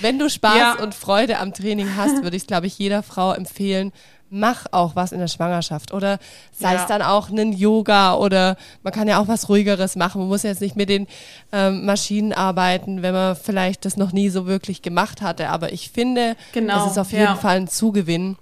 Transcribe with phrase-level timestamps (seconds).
[0.00, 0.74] wenn du Spaß ja.
[0.82, 3.92] und Freude am Training hast, würde ich, glaube ich, jeder Frau empfehlen,
[4.30, 6.18] mach auch was in der Schwangerschaft oder
[6.52, 6.82] sei ja.
[6.82, 10.20] es dann auch ein Yoga oder man kann ja auch was ruhigeres machen.
[10.20, 11.06] Man muss jetzt nicht mit den
[11.52, 15.48] ähm, Maschinen arbeiten, wenn man vielleicht das noch nie so wirklich gemacht hatte.
[15.48, 16.74] Aber ich finde, genau.
[16.74, 17.36] das ist auf jeden ja.
[17.36, 18.36] Fall ein Zugewinn.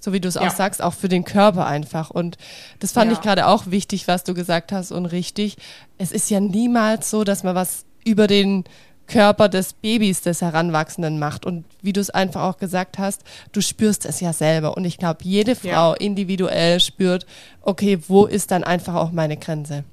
[0.00, 0.42] So wie du es ja.
[0.42, 2.10] auch sagst, auch für den Körper einfach.
[2.10, 2.36] Und
[2.78, 5.56] das fand ich gerade auch wichtig, was du gesagt hast und richtig.
[5.98, 8.64] Es ist ja niemals so, dass man was über den
[9.08, 11.44] Körper des Babys, des Heranwachsenden macht.
[11.44, 14.76] Und wie du es einfach auch gesagt hast, du spürst es ja selber.
[14.76, 15.94] Und ich glaube, jede Frau ja.
[15.94, 17.26] individuell spürt,
[17.62, 19.84] okay, wo ist dann einfach auch meine Grenze?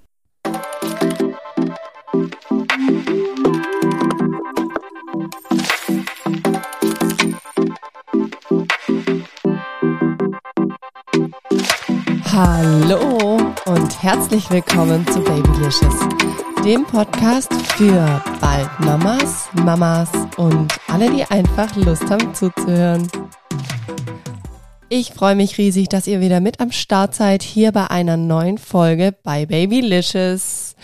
[12.37, 15.95] Hallo und herzlich willkommen zu Babylicious
[16.65, 23.07] dem Podcast für bald Mamas, Mamas und alle, die einfach Lust haben zuzuhören.
[24.89, 28.57] Ich freue mich riesig, dass ihr wieder mit am Start seid hier bei einer neuen
[28.57, 30.75] Folge bei Babylicious.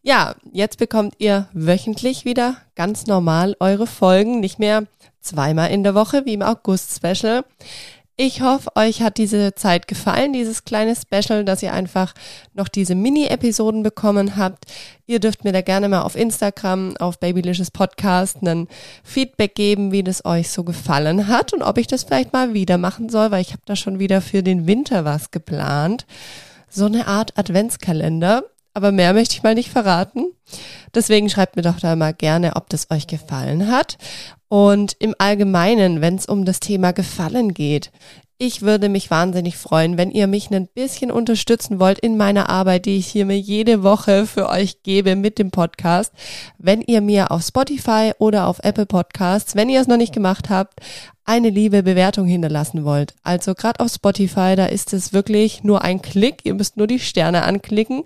[0.00, 4.84] Ja, jetzt bekommt ihr wöchentlich wieder ganz normal eure Folgen, nicht mehr
[5.20, 7.44] zweimal in der Woche wie im August-Special.
[8.16, 12.14] Ich hoffe, euch hat diese Zeit gefallen, dieses kleine Special, dass ihr einfach
[12.52, 14.66] noch diese Mini-Episoden bekommen habt.
[15.08, 18.68] Ihr dürft mir da gerne mal auf Instagram, auf Babylicious Podcast, einen
[19.02, 22.78] Feedback geben, wie das euch so gefallen hat und ob ich das vielleicht mal wieder
[22.78, 26.06] machen soll, weil ich habe da schon wieder für den Winter was geplant.
[26.70, 28.44] So eine Art Adventskalender.
[28.74, 30.26] Aber mehr möchte ich mal nicht verraten.
[30.94, 33.98] Deswegen schreibt mir doch da mal gerne, ob das euch gefallen hat.
[34.48, 37.90] Und im Allgemeinen, wenn es um das Thema Gefallen geht,
[38.38, 42.86] ich würde mich wahnsinnig freuen, wenn ihr mich ein bisschen unterstützen wollt in meiner Arbeit,
[42.86, 46.12] die ich hier mir jede Woche für euch gebe mit dem Podcast.
[46.58, 50.50] Wenn ihr mir auf Spotify oder auf Apple Podcasts, wenn ihr es noch nicht gemacht
[50.50, 50.80] habt,
[51.24, 53.14] eine liebe Bewertung hinterlassen wollt.
[53.22, 56.44] Also gerade auf Spotify, da ist es wirklich nur ein Klick.
[56.44, 58.02] Ihr müsst nur die Sterne anklicken.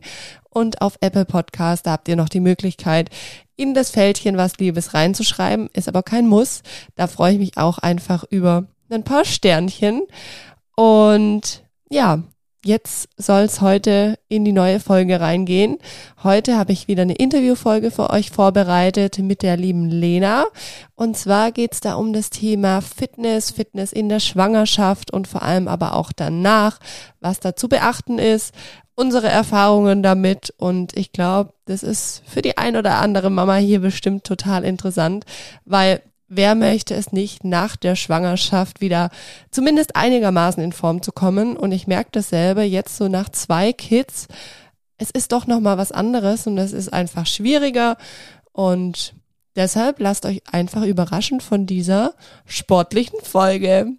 [0.50, 3.10] Und auf Apple Podcast, da habt ihr noch die Möglichkeit,
[3.56, 5.68] in das Fältchen was Liebes reinzuschreiben.
[5.72, 6.62] Ist aber kein Muss.
[6.96, 10.02] Da freue ich mich auch einfach über ein paar Sternchen.
[10.76, 12.22] Und ja,
[12.64, 15.78] jetzt soll es heute in die neue Folge reingehen.
[16.22, 20.46] Heute habe ich wieder eine Interviewfolge für euch vorbereitet mit der lieben Lena.
[20.94, 25.42] Und zwar geht es da um das Thema Fitness, Fitness in der Schwangerschaft und vor
[25.42, 26.78] allem aber auch danach,
[27.20, 28.54] was da zu beachten ist
[28.98, 33.78] unsere Erfahrungen damit und ich glaube, das ist für die ein oder andere Mama hier
[33.78, 35.24] bestimmt total interessant,
[35.64, 39.10] weil wer möchte es nicht nach der Schwangerschaft wieder
[39.50, 44.28] zumindest einigermaßen in Form zu kommen und ich merke dasselbe jetzt so nach zwei Kids,
[44.98, 47.96] es ist doch noch mal was anderes und es ist einfach schwieriger
[48.52, 49.14] und
[49.56, 52.14] deshalb lasst euch einfach überraschen von dieser
[52.44, 53.94] sportlichen Folge.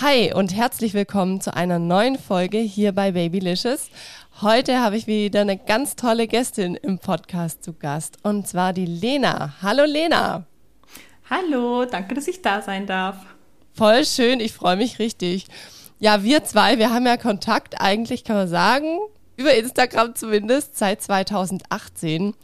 [0.00, 3.88] Hi und herzlich willkommen zu einer neuen Folge hier bei Babylicious.
[4.40, 8.86] Heute habe ich wieder eine ganz tolle Gästin im Podcast zu Gast und zwar die
[8.86, 9.54] Lena.
[9.62, 10.46] Hallo Lena.
[11.30, 13.16] Hallo, danke, dass ich da sein darf.
[13.74, 15.46] Voll schön, ich freue mich richtig.
[16.00, 18.98] Ja, wir zwei, wir haben ja Kontakt eigentlich, kann man sagen,
[19.36, 22.34] über Instagram zumindest seit 2018,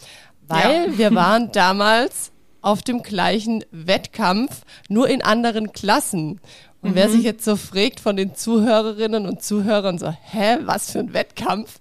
[0.47, 0.99] weil ja.
[0.99, 6.41] wir waren damals auf dem gleichen Wettkampf, nur in anderen Klassen.
[6.81, 6.95] Und mhm.
[6.95, 11.13] wer sich jetzt so fragt von den Zuhörerinnen und Zuhörern so, hä, was für ein
[11.13, 11.79] Wettkampf?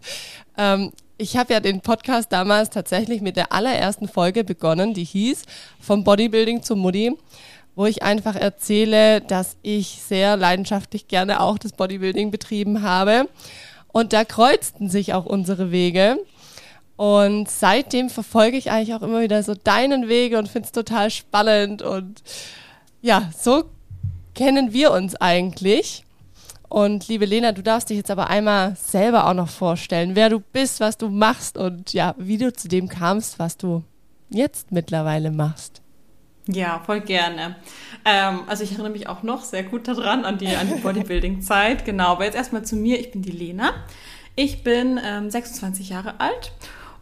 [0.57, 5.43] Ähm, ich habe ja den Podcast damals tatsächlich mit der allerersten Folge begonnen, die hieß
[5.79, 7.15] Vom Bodybuilding zum Mutti,
[7.75, 13.29] wo ich einfach erzähle, dass ich sehr leidenschaftlich gerne auch das Bodybuilding betrieben habe.
[13.87, 16.19] Und da kreuzten sich auch unsere Wege.
[16.95, 21.11] Und seitdem verfolge ich eigentlich auch immer wieder so deinen Wege und finde es total
[21.11, 21.83] spannend.
[21.83, 22.23] Und
[23.01, 23.65] ja, so
[24.37, 26.05] kennen wir uns eigentlich?
[26.69, 30.39] Und liebe Lena, du darfst dich jetzt aber einmal selber auch noch vorstellen, wer du
[30.39, 33.83] bist, was du machst und ja, wie du zu dem kamst, was du
[34.29, 35.81] jetzt mittlerweile machst.
[36.47, 37.55] Ja, voll gerne.
[38.05, 41.83] Ähm, also ich erinnere mich auch noch sehr gut daran, an die, an die Bodybuilding-Zeit.
[41.83, 42.99] Genau, aber jetzt erstmal zu mir.
[42.99, 43.73] Ich bin die Lena.
[44.35, 46.51] Ich bin ähm, 26 Jahre alt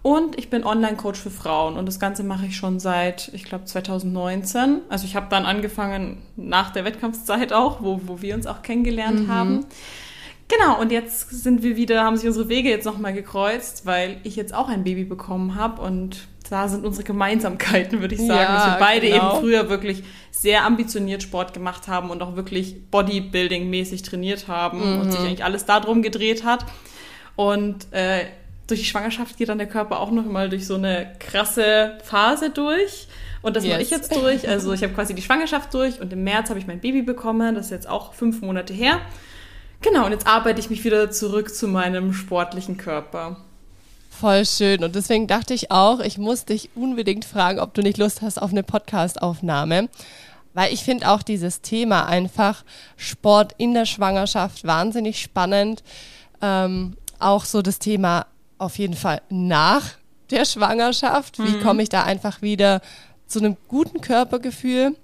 [0.06, 3.66] und ich bin Online-Coach für Frauen und das Ganze mache ich schon seit, ich glaube,
[3.66, 4.82] 2019.
[4.88, 9.22] Also ich habe dann angefangen nach der Wettkampfzeit auch, wo, wo wir uns auch kennengelernt
[9.22, 9.28] mhm.
[9.30, 9.66] haben.
[10.48, 14.36] Genau, und jetzt sind wir wieder, haben sich unsere Wege jetzt nochmal gekreuzt, weil ich
[14.36, 18.54] jetzt auch ein Baby bekommen habe und da sind unsere Gemeinsamkeiten, würde ich sagen, ja,
[18.54, 19.32] dass wir beide genau.
[19.32, 25.02] eben früher wirklich sehr ambitioniert Sport gemacht haben und auch wirklich Bodybuilding-mäßig trainiert haben mhm.
[25.02, 26.64] und sich eigentlich alles darum gedreht hat.
[27.36, 28.26] Und äh,
[28.68, 32.50] durch die Schwangerschaft geht dann der Körper auch noch mal durch so eine krasse Phase
[32.50, 33.08] durch.
[33.42, 33.74] Und das yes.
[33.74, 34.50] mache ich jetzt durch.
[34.50, 37.56] Also ich habe quasi die Schwangerschaft durch und im März habe ich mein Baby bekommen.
[37.56, 39.00] Das ist jetzt auch fünf Monate her.
[39.82, 43.38] Genau, und jetzt arbeite ich mich wieder zurück zu meinem sportlichen Körper.
[44.10, 44.84] Voll schön.
[44.84, 48.42] Und deswegen dachte ich auch, ich muss dich unbedingt fragen, ob du nicht Lust hast
[48.42, 49.90] auf eine Podcast-Aufnahme.
[50.56, 52.64] Weil ich finde auch dieses Thema einfach
[52.96, 55.84] Sport in der Schwangerschaft wahnsinnig spannend.
[56.42, 58.26] Ähm, auch so das Thema
[58.58, 59.84] auf jeden Fall nach
[60.32, 61.40] der Schwangerschaft.
[61.40, 61.62] Wie mhm.
[61.62, 62.82] komme ich da einfach wieder
[63.28, 64.96] zu einem guten Körpergefühl?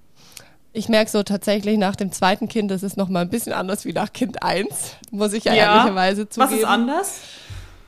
[0.74, 3.84] Ich merke so tatsächlich nach dem zweiten Kind, das ist noch mal ein bisschen anders
[3.84, 5.76] wie nach Kind 1, muss ich ja, ja.
[5.76, 6.52] ehrlicherweise zugeben.
[6.52, 7.20] Was ist anders?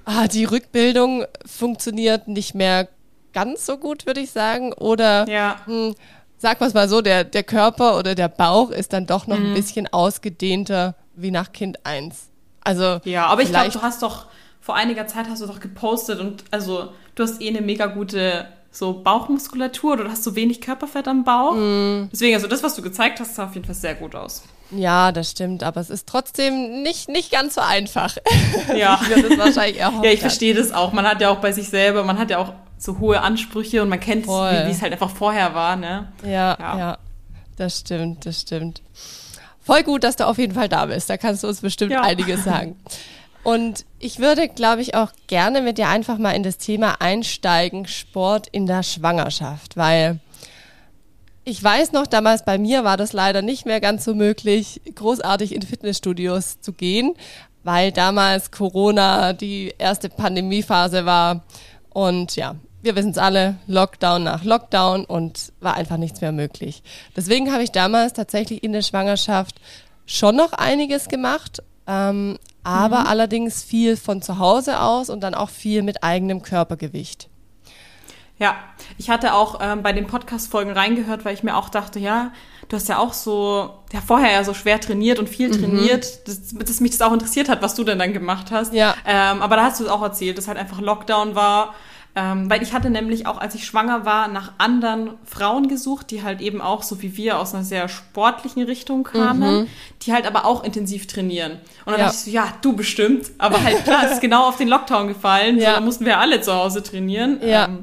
[0.06, 2.89] Ah, die Rückbildung funktioniert nicht mehr
[3.31, 4.74] ganz so gut, würde ich sagen.
[4.74, 5.62] Oder ja.
[5.65, 5.95] hm,
[6.38, 9.48] sag wir mal so, der, der Körper oder der Bauch ist dann doch noch mhm.
[9.48, 12.27] ein bisschen ausgedehnter wie nach Kind 1.
[12.65, 14.27] Also ja, aber ich glaube, du hast doch
[14.63, 18.48] vor einiger Zeit hast du doch gepostet und also du hast eh eine mega gute
[18.71, 21.54] so Bauchmuskulatur oder du hast so wenig Körperfett am Bauch.
[21.54, 22.10] Mm.
[22.12, 24.44] Deswegen, also das, was du gezeigt hast, sah auf jeden Fall sehr gut aus.
[24.71, 28.15] Ja, das stimmt, aber es ist trotzdem nicht, nicht ganz so einfach.
[28.69, 29.00] Ja.
[29.75, 30.94] ja, ich verstehe das auch.
[30.94, 33.89] Man hat ja auch bei sich selber, man hat ja auch so hohe Ansprüche und
[33.89, 34.63] man kennt, Voll.
[34.65, 36.07] wie es halt einfach vorher war, ne?
[36.24, 36.98] Ja, ja, ja,
[37.57, 38.81] das stimmt, das stimmt.
[39.62, 41.10] Voll gut, dass du auf jeden Fall da bist.
[41.10, 42.01] Da kannst du uns bestimmt ja.
[42.01, 42.77] einiges sagen.
[43.44, 47.88] Und ich würde, glaube ich, auch gerne mit dir einfach mal in das Thema einsteigen,
[47.88, 50.19] Sport in der Schwangerschaft, weil
[51.45, 55.54] ich weiß noch, damals bei mir war das leider nicht mehr ganz so möglich, großartig
[55.54, 57.16] in Fitnessstudios zu gehen,
[57.63, 61.44] weil damals Corona die erste Pandemiephase war.
[61.89, 66.81] Und ja, wir wissen es alle, Lockdown nach Lockdown und war einfach nichts mehr möglich.
[67.16, 69.56] Deswegen habe ich damals tatsächlich in der Schwangerschaft
[70.06, 73.07] schon noch einiges gemacht, ähm, aber mhm.
[73.07, 77.30] allerdings viel von zu Hause aus und dann auch viel mit eigenem Körpergewicht.
[78.39, 78.56] Ja,
[78.98, 82.31] ich hatte auch ähm, bei den Podcast-Folgen reingehört, weil ich mir auch dachte, ja,
[82.68, 85.60] du hast ja auch so, ja, vorher ja so schwer trainiert und viel mhm.
[85.60, 88.74] trainiert, dass, dass, mich das auch interessiert hat, was du denn dann gemacht hast.
[88.74, 88.95] Ja.
[89.06, 91.75] Ähm, aber da hast du es auch erzählt, dass halt einfach Lockdown war.
[92.15, 96.21] Ähm, weil ich hatte nämlich auch, als ich schwanger war, nach anderen Frauen gesucht, die
[96.21, 99.68] halt eben auch, so wie wir, aus einer sehr sportlichen Richtung kamen, mhm.
[100.04, 101.54] die halt aber auch intensiv trainieren.
[101.86, 102.06] Und dann ja.
[102.06, 103.31] dachte ich so, ja, du bestimmt.
[103.39, 105.57] Aber halt klar, es ist genau auf den Lockdown gefallen.
[105.57, 105.71] Ja.
[105.71, 107.39] So, da mussten wir alle zu Hause trainieren.
[107.44, 107.65] Ja.
[107.65, 107.80] Ähm,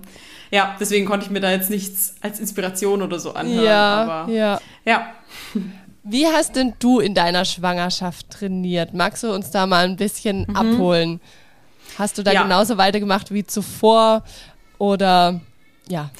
[0.53, 3.65] ja, deswegen konnte ich mir da jetzt nichts als Inspiration oder so anhören.
[3.65, 4.61] Ja, aber, ja.
[4.85, 5.06] ja.
[6.05, 8.94] Wie hast denn du in deiner Schwangerschaft trainiert?
[8.94, 10.56] Magst du uns da mal ein bisschen mhm.
[10.56, 11.21] abholen?
[12.00, 12.43] Hast du da ja.
[12.43, 14.25] genauso weitergemacht wie zuvor
[14.79, 15.41] oder
[15.88, 16.11] ja?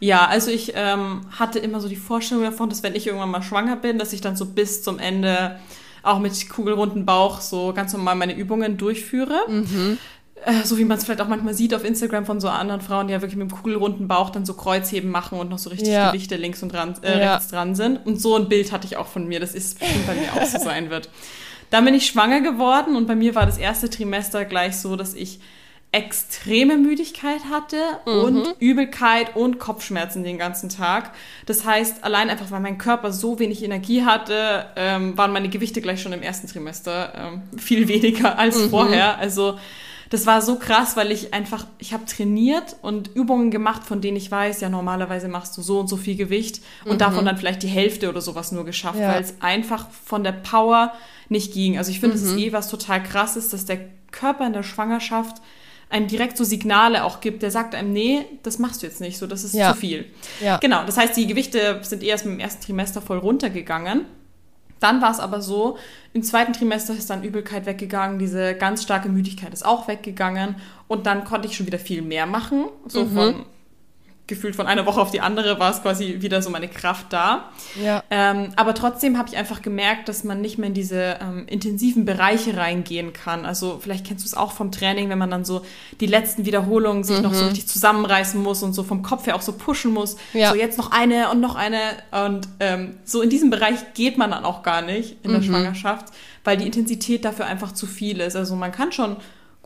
[0.00, 3.42] Ja, also ich ähm, hatte immer so die Vorstellung davon, dass wenn ich irgendwann mal
[3.42, 5.58] schwanger bin, dass ich dann so bis zum Ende
[6.02, 9.38] auch mit kugelrunden Bauch so ganz normal meine Übungen durchführe.
[9.48, 9.98] Mhm.
[10.44, 13.08] Äh, so wie man es vielleicht auch manchmal sieht auf Instagram von so anderen Frauen,
[13.08, 15.88] die ja wirklich mit dem kugelrunden Bauch dann so Kreuzheben machen und noch so richtig
[15.88, 16.10] ja.
[16.10, 17.34] Gewichte links und dran, äh, ja.
[17.34, 18.06] rechts dran sind.
[18.06, 20.46] Und so ein Bild hatte ich auch von mir, dass es bestimmt bei mir auch
[20.46, 21.10] so sein wird.
[21.70, 25.14] Dann bin ich schwanger geworden und bei mir war das erste Trimester gleich so, dass
[25.14, 25.40] ich
[25.90, 28.12] extreme Müdigkeit hatte mhm.
[28.12, 31.12] und Übelkeit und Kopfschmerzen den ganzen Tag.
[31.46, 35.80] Das heißt, allein einfach, weil mein Körper so wenig Energie hatte, ähm, waren meine Gewichte
[35.80, 38.70] gleich schon im ersten Trimester ähm, viel weniger als mhm.
[38.70, 39.18] vorher.
[39.18, 39.58] Also
[40.10, 44.16] das war so krass, weil ich einfach, ich habe trainiert und Übungen gemacht, von denen
[44.16, 46.98] ich weiß, ja, normalerweise machst du so und so viel Gewicht und mhm.
[46.98, 49.12] davon dann vielleicht die Hälfte oder sowas nur geschafft, ja.
[49.12, 50.92] weil es einfach von der Power
[51.28, 51.76] nicht ging.
[51.76, 52.38] Also ich finde, es mhm.
[52.38, 55.42] ist eh was total krasses, dass der Körper in der Schwangerschaft
[55.90, 59.18] einem direkt so Signale auch gibt, der sagt einem, nee, das machst du jetzt nicht,
[59.18, 59.72] so, das ist ja.
[59.72, 60.06] zu viel.
[60.40, 60.58] Ja.
[60.58, 64.04] Genau, das heißt, die Gewichte sind erst im ersten Trimester voll runtergegangen.
[64.80, 65.78] Dann war es aber so,
[66.12, 70.56] im zweiten Trimester ist dann Übelkeit weggegangen, diese ganz starke Müdigkeit ist auch weggegangen
[70.86, 73.10] und dann konnte ich schon wieder viel mehr machen, so mhm.
[73.10, 73.46] von
[74.28, 77.48] gefühlt von einer Woche auf die andere war es quasi wieder so meine Kraft da.
[77.82, 78.04] Ja.
[78.10, 82.04] Ähm, aber trotzdem habe ich einfach gemerkt, dass man nicht mehr in diese ähm, intensiven
[82.04, 83.46] Bereiche reingehen kann.
[83.46, 85.62] Also vielleicht kennst du es auch vom Training, wenn man dann so
[86.00, 87.22] die letzten Wiederholungen sich mhm.
[87.22, 87.48] noch so mhm.
[87.48, 90.16] richtig zusammenreißen muss und so vom Kopf her auch so pushen muss.
[90.34, 90.50] Ja.
[90.50, 91.80] So jetzt noch eine und noch eine.
[92.26, 95.44] Und ähm, so in diesem Bereich geht man dann auch gar nicht in der mhm.
[95.44, 96.08] Schwangerschaft,
[96.44, 98.36] weil die Intensität dafür einfach zu viel ist.
[98.36, 99.16] Also man kann schon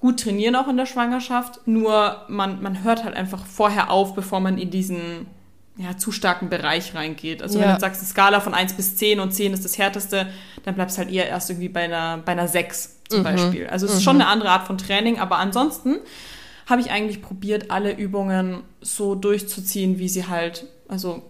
[0.02, 4.40] gut trainieren auch in der Schwangerschaft, nur man, man hört halt einfach vorher auf, bevor
[4.40, 5.28] man in diesen
[5.76, 7.40] ja, zu starken Bereich reingeht.
[7.40, 7.66] Also ja.
[7.66, 10.26] wenn du sagst, eine Skala von 1 bis 10 und 10 ist das härteste,
[10.64, 13.24] dann bleibst du halt eher erst irgendwie bei einer, bei einer 6 zum mhm.
[13.24, 13.68] Beispiel.
[13.68, 14.02] Also es ist mhm.
[14.02, 15.98] schon eine andere Art von Training, aber ansonsten
[16.66, 21.22] habe ich eigentlich probiert, alle Übungen so durchzuziehen, wie sie halt, also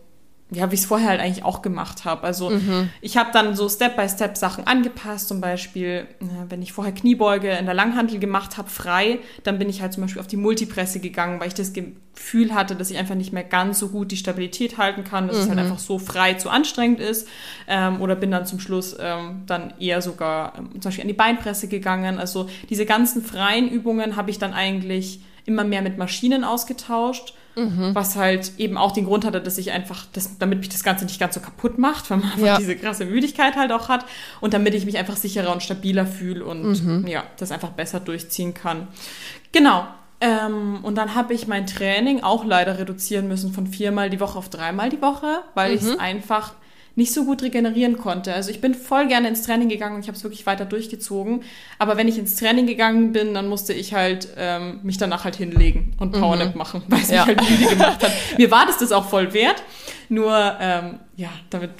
[0.54, 2.24] ja, wie ich es vorher halt eigentlich auch gemacht habe.
[2.24, 2.90] Also mhm.
[3.00, 5.28] ich habe dann so Step-by-Step Sachen angepasst.
[5.28, 6.06] Zum Beispiel,
[6.48, 10.02] wenn ich vorher Kniebeuge in der Langhantel gemacht habe, frei, dann bin ich halt zum
[10.02, 13.44] Beispiel auf die Multipresse gegangen, weil ich das Gefühl hatte, dass ich einfach nicht mehr
[13.44, 15.42] ganz so gut die Stabilität halten kann, dass mhm.
[15.42, 15.64] es halt mhm.
[15.64, 17.26] einfach so frei zu anstrengend ist.
[17.66, 21.14] Ähm, oder bin dann zum Schluss ähm, dann eher sogar ähm, zum Beispiel an die
[21.14, 22.18] Beinpresse gegangen.
[22.18, 27.94] Also diese ganzen freien Übungen habe ich dann eigentlich immer mehr mit Maschinen ausgetauscht Mhm.
[27.94, 31.04] Was halt eben auch den Grund hatte, dass ich einfach, das, damit mich das Ganze
[31.04, 32.58] nicht ganz so kaputt macht, weil man einfach ja.
[32.58, 34.04] diese krasse Müdigkeit halt auch hat
[34.40, 37.06] und damit ich mich einfach sicherer und stabiler fühle und mhm.
[37.06, 38.88] ja, das einfach besser durchziehen kann.
[39.52, 39.86] Genau.
[40.20, 44.38] Ähm, und dann habe ich mein Training auch leider reduzieren müssen von viermal die Woche
[44.38, 45.76] auf dreimal die Woche, weil mhm.
[45.76, 46.54] ich es einfach
[46.94, 48.34] nicht so gut regenerieren konnte.
[48.34, 51.42] Also ich bin voll gerne ins Training gegangen und ich habe es wirklich weiter durchgezogen.
[51.78, 55.36] Aber wenn ich ins Training gegangen bin, dann musste ich halt ähm, mich danach halt
[55.36, 56.58] hinlegen und Powernap mhm.
[56.58, 57.24] machen, weil es ja.
[57.24, 58.12] mich halt müde gemacht hat.
[58.36, 59.62] Mir war das das auch voll wert.
[60.08, 61.70] Nur, ähm, ja, damit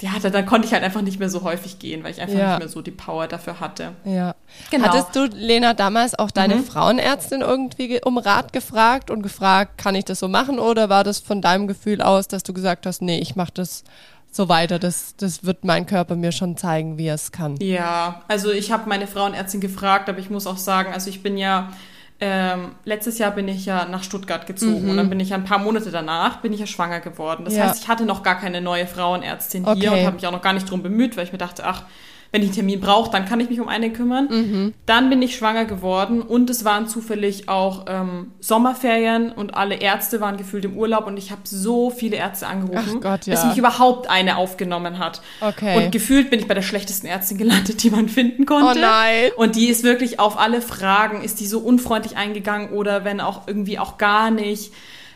[0.00, 2.38] ja, da, dann konnte ich halt einfach nicht mehr so häufig gehen, weil ich einfach
[2.38, 2.50] ja.
[2.50, 3.94] nicht mehr so die Power dafür hatte.
[4.04, 4.36] Ja.
[4.70, 4.86] Genau.
[4.86, 6.64] Hattest du, Lena, damals auch deine mhm.
[6.64, 10.60] Frauenärztin irgendwie um Rat gefragt und gefragt, kann ich das so machen?
[10.60, 13.82] Oder war das von deinem Gefühl aus, dass du gesagt hast, nee, ich mache das
[14.30, 14.78] so weiter.
[14.78, 17.56] Das, das wird mein Körper mir schon zeigen, wie er es kann.
[17.60, 21.36] Ja, also ich habe meine Frauenärztin gefragt, aber ich muss auch sagen, also ich bin
[21.36, 21.72] ja,
[22.20, 24.90] ähm, letztes Jahr bin ich ja nach Stuttgart gezogen mhm.
[24.90, 27.44] und dann bin ich ja ein paar Monate danach, bin ich ja schwanger geworden.
[27.44, 27.64] Das ja.
[27.64, 29.80] heißt, ich hatte noch gar keine neue Frauenärztin okay.
[29.80, 31.84] hier und habe mich auch noch gar nicht drum bemüht, weil ich mir dachte, ach,
[32.30, 34.28] wenn ich einen Termin brauche, dann kann ich mich um eine kümmern.
[34.30, 34.74] Mhm.
[34.84, 40.20] Dann bin ich schwanger geworden und es waren zufällig auch ähm, Sommerferien und alle Ärzte
[40.20, 43.34] waren gefühlt im Urlaub und ich habe so viele Ärzte angerufen, Gott, ja.
[43.34, 45.22] bis mich überhaupt eine aufgenommen hat.
[45.40, 45.78] Okay.
[45.78, 48.78] Und gefühlt bin ich bei der schlechtesten Ärztin gelandet, die man finden konnte.
[48.78, 49.30] Oh nein.
[49.36, 53.48] Und die ist wirklich auf alle Fragen, ist die so unfreundlich eingegangen oder wenn auch
[53.48, 54.72] irgendwie auch gar nicht.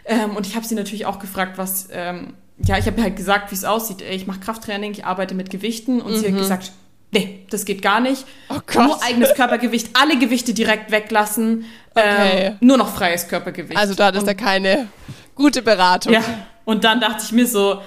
[0.07, 1.89] Ähm, und ich habe sie natürlich auch gefragt, was...
[1.93, 4.03] Ähm, ja, ich habe halt gesagt, wie es aussieht.
[4.03, 6.17] Ich mache Krafttraining, ich arbeite mit Gewichten und mhm.
[6.17, 6.39] sie hat mhm.
[6.39, 6.73] gesagt,
[7.13, 8.25] nee, das geht gar nicht.
[8.49, 8.87] Oh Gott.
[8.87, 11.67] Nur eigenes Körpergewicht, alle Gewichte direkt weglassen.
[11.95, 12.47] Okay.
[12.47, 13.79] Ähm, nur noch freies Körpergewicht.
[13.79, 14.89] Also da ist da keine
[15.35, 16.13] gute Beratung.
[16.13, 16.23] Ja.
[16.65, 17.81] Und dann dachte ich mir so,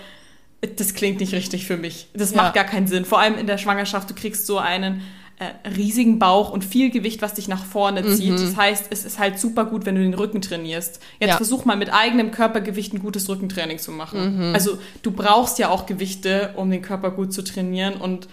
[0.77, 2.07] das klingt nicht richtig für mich.
[2.13, 2.37] Das ja.
[2.37, 3.05] macht gar keinen Sinn.
[3.05, 5.01] Vor allem in der Schwangerschaft, du kriegst so einen
[5.37, 8.31] äh, riesigen Bauch und viel Gewicht, was dich nach vorne zieht.
[8.31, 8.41] Mhm.
[8.41, 11.01] Das heißt, es ist halt super gut, wenn du den Rücken trainierst.
[11.19, 11.37] Jetzt ja.
[11.37, 14.49] versuch mal mit eigenem Körpergewicht ein gutes Rückentraining zu machen.
[14.49, 14.53] Mhm.
[14.53, 18.27] Also du brauchst ja auch Gewichte, um den Körper gut zu trainieren und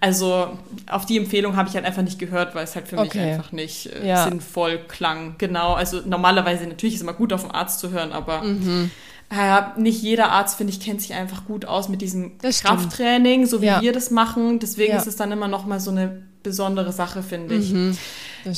[0.00, 3.18] also auf die Empfehlung habe ich halt einfach nicht gehört, weil es halt für mich
[3.18, 4.24] einfach nicht äh, ja.
[4.24, 5.34] sinnvoll klang.
[5.38, 8.90] Genau, also normalerweise natürlich ist es immer gut, auf den Arzt zu hören, aber mhm.
[9.30, 13.46] äh, nicht jeder Arzt, finde ich, kennt sich einfach gut aus mit diesem das Krafttraining,
[13.46, 13.80] so wie ja.
[13.80, 14.60] wir das machen.
[14.60, 14.98] Deswegen ja.
[14.98, 17.72] ist es dann immer noch mal so eine besondere Sache, finde ich.
[17.72, 17.96] Mhm.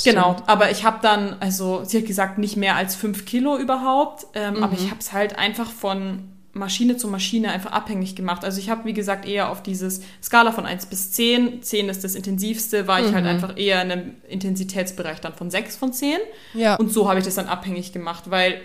[0.05, 4.27] Genau, aber ich habe dann, also sie hat gesagt, nicht mehr als fünf Kilo überhaupt,
[4.35, 4.63] ähm, mhm.
[4.63, 6.29] aber ich habe es halt einfach von
[6.61, 8.45] Maschine zu Maschine einfach abhängig gemacht.
[8.45, 12.05] Also ich habe, wie gesagt, eher auf dieses Skala von 1 bis 10, 10 ist
[12.05, 13.09] das intensivste, war mhm.
[13.09, 13.31] ich halt mhm.
[13.31, 16.19] einfach eher in einem Intensitätsbereich dann von 6 von 10.
[16.55, 16.77] Ja.
[16.77, 18.61] Und so habe ich das dann abhängig gemacht, weil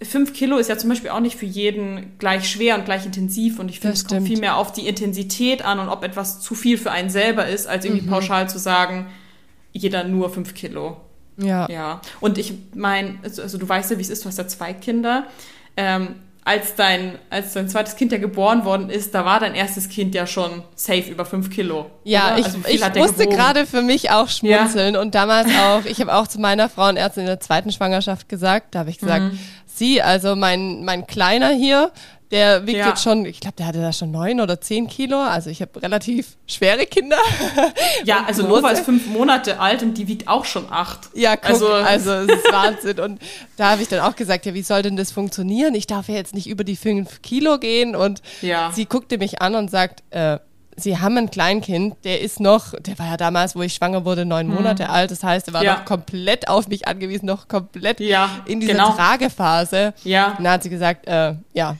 [0.00, 3.58] 5 Kilo ist ja zum Beispiel auch nicht für jeden gleich schwer und gleich intensiv
[3.58, 6.54] und ich finde, es kommt viel mehr auf die Intensität an und ob etwas zu
[6.54, 8.10] viel für einen selber ist, als irgendwie mhm.
[8.10, 9.06] pauschal zu sagen,
[9.72, 10.98] jeder nur 5 Kilo.
[11.36, 11.68] Ja.
[11.68, 12.00] Ja.
[12.20, 14.72] Und ich meine, also, also, du weißt ja, wie es ist, du hast ja zwei
[14.72, 15.26] Kinder.
[15.76, 16.16] Ähm,
[16.48, 20.14] als dein, als dein zweites Kind ja geboren worden ist, da war dein erstes Kind
[20.14, 21.90] ja schon safe über fünf Kilo.
[22.04, 22.38] Ja, oder?
[22.38, 25.00] ich, also ich musste gerade für mich auch schmunzeln ja.
[25.02, 28.78] und damals auch, ich habe auch zu meiner Frauenärztin in der zweiten Schwangerschaft gesagt, da
[28.78, 29.38] habe ich gesagt, mhm.
[29.66, 31.92] sie, also mein, mein Kleiner hier,
[32.30, 32.88] der wiegt ja.
[32.88, 35.18] jetzt schon, ich glaube, der hatte da schon neun oder zehn Kilo.
[35.18, 37.18] Also ich habe relativ schwere Kinder.
[38.04, 41.08] Ja, also Nova ist fünf Monate alt und die wiegt auch schon acht.
[41.14, 43.00] Ja, guck, also, also es ist Wahnsinn.
[43.00, 43.20] Und
[43.56, 45.74] da habe ich dann auch gesagt, ja, wie soll denn das funktionieren?
[45.74, 47.96] Ich darf ja jetzt nicht über die fünf Kilo gehen.
[47.96, 48.70] Und ja.
[48.72, 50.38] sie guckte mich an und sagt, äh,
[50.80, 54.24] Sie haben ein Kleinkind, der ist noch, der war ja damals, wo ich schwanger wurde,
[54.24, 54.54] neun hm.
[54.54, 55.10] Monate alt.
[55.10, 55.78] Das heißt, er war ja.
[55.78, 58.92] noch komplett auf mich angewiesen, noch komplett ja, in dieser genau.
[58.92, 59.92] Tragephase.
[60.04, 60.36] Ja.
[60.38, 61.76] Und dann hat sie gesagt, äh, ja,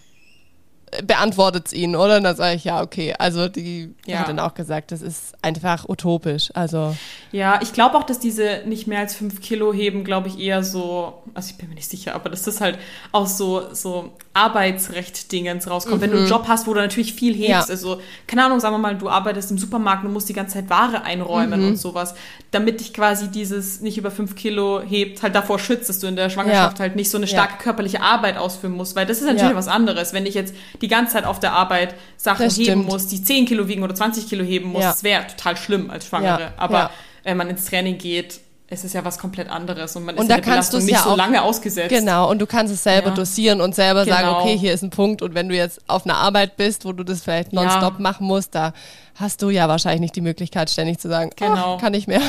[1.05, 2.17] beantwortet es ihnen, oder?
[2.17, 3.15] Und dann sage ich, ja, okay.
[3.19, 4.19] Also die ja.
[4.19, 6.51] hat dann auch gesagt, das ist einfach utopisch.
[6.55, 6.97] Also
[7.33, 10.65] ja, ich glaube auch, dass diese nicht mehr als fünf Kilo heben, glaube ich, eher
[10.65, 12.79] so, also ich bin mir nicht sicher, aber dass das halt
[13.13, 15.97] aus so, so Arbeitsrecht-Dingens rauskommt.
[15.97, 16.01] Mhm.
[16.01, 16.31] Wenn du einen mhm.
[16.31, 17.61] Job hast, wo du natürlich viel hebst, ja.
[17.69, 20.71] also, keine Ahnung, sagen wir mal, du arbeitest im Supermarkt und musst die ganze Zeit
[20.71, 21.69] Ware einräumen mhm.
[21.69, 22.15] und sowas,
[22.51, 26.17] damit dich quasi dieses nicht über fünf Kilo hebt, halt davor schützt, dass du in
[26.17, 26.83] der Schwangerschaft ja.
[26.83, 30.13] halt nicht so eine starke körperliche Arbeit ausführen musst, weil das ist natürlich was anderes.
[30.13, 33.69] Wenn ich jetzt die ganze Zeit auf der Arbeit Sachen heben muss, die 10 Kilo
[33.69, 34.91] wiegen oder 20 Kilo heben muss, ja.
[34.91, 36.41] das wäre total schlimm als Schwangere.
[36.41, 36.53] Ja.
[36.57, 36.91] Aber
[37.25, 40.29] wenn man ins Training geht, es ist ja was komplett anderes und man ist Und
[40.29, 41.89] ja da der kannst Belastung nicht ja so lange ausgesetzt.
[41.89, 43.15] Genau, und du kannst es selber Ja.
[43.15, 44.41] dosieren und selber sagen, Genau.
[44.43, 47.03] okay, hier ist ein Punkt und wenn du jetzt auf einer Arbeit bist, wo du
[47.03, 47.63] das vielleicht Ja.
[47.63, 48.75] nonstop machen musst, da
[49.15, 51.77] hast du ja wahrscheinlich nicht die Möglichkeit, ständig zu sagen, Genau.
[51.77, 52.21] ach, kann ich mehr.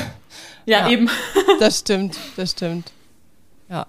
[0.66, 0.90] Ja, Ja.
[0.90, 1.10] eben.
[1.60, 2.92] Das stimmt, das stimmt.
[3.70, 3.86] Ja.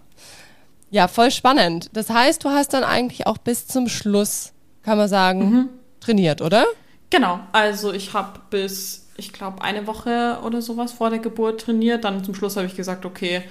[0.91, 1.91] Ja, voll spannend.
[1.93, 5.69] Das heißt, du hast dann eigentlich auch bis zum Schluss, kann man sagen, Mhm.
[6.01, 6.65] trainiert, oder?
[7.11, 12.05] Genau, also ich habe bis, ich glaube, eine Woche oder sowas vor der Geburt trainiert.
[12.05, 13.43] Dann zum Schluss habe ich gesagt, okay,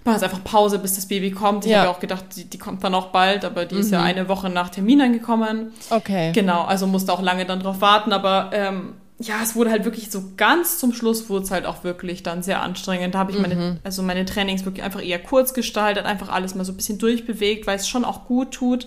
[0.00, 1.64] ich mache jetzt einfach Pause, bis das Baby kommt.
[1.64, 1.78] Ich Ja.
[1.78, 4.28] habe ja auch gedacht, die, die kommt dann auch bald, aber die ist ja eine
[4.28, 5.72] Woche nach Termin angekommen.
[5.90, 6.32] Okay.
[6.32, 10.10] Genau, also musste auch lange dann drauf warten, aber ähm, ja, es wurde halt wirklich
[10.10, 13.14] so ganz zum Schluss wurde es halt auch wirklich dann sehr anstrengend.
[13.14, 13.54] Da habe ich meine,
[13.84, 17.66] also meine Trainings wirklich einfach eher kurz gestaltet, einfach alles mal so ein bisschen durchbewegt,
[17.66, 18.86] weil es schon auch gut tut.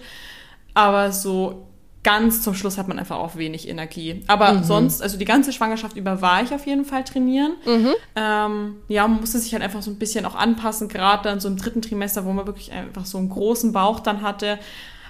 [0.74, 1.68] Aber so
[2.04, 4.24] ganz zum Schluss hat man einfach auch wenig Energie.
[4.28, 7.54] Aber sonst, also die ganze Schwangerschaft über war ich auf jeden Fall trainieren.
[8.16, 11.48] Ähm, ja, man musste sich halt einfach so ein bisschen auch anpassen, gerade dann so
[11.48, 14.60] im dritten Trimester, wo man wirklich einfach so einen großen Bauch dann hatte,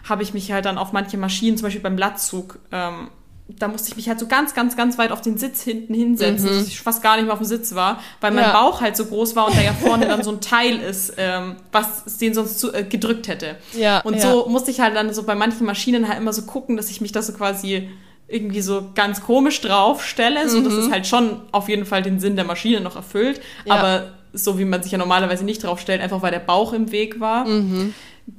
[0.07, 3.09] habe ich mich halt dann auf manche Maschinen, zum Beispiel beim Lattzug, ähm,
[3.49, 6.47] da musste ich mich halt so ganz, ganz, ganz weit auf den Sitz hinten hinsetzen,
[6.47, 8.51] dass ich fast gar nicht mehr auf dem Sitz war, weil mein Ja.
[8.53, 11.55] Bauch halt so groß war und da ja vorne dann so ein Teil ist, ähm,
[11.71, 13.55] was den sonst zu, äh, gedrückt hätte.
[13.73, 14.21] Ja, Und ja.
[14.21, 16.99] so musste ich halt dann so bei manchen Maschinen halt immer so gucken, dass ich
[17.01, 17.89] mich da so quasi
[18.27, 22.19] irgendwie so ganz komisch drauf stelle, so dass es halt schon auf jeden Fall den
[22.19, 23.69] Sinn der Maschine noch erfüllt, Mhm.
[23.69, 23.75] Ja.
[23.75, 26.91] aber so wie man sich ja normalerweise nicht drauf stellt, einfach weil der Bauch im
[26.91, 27.45] Weg war.
[27.47, 27.93] Mhm.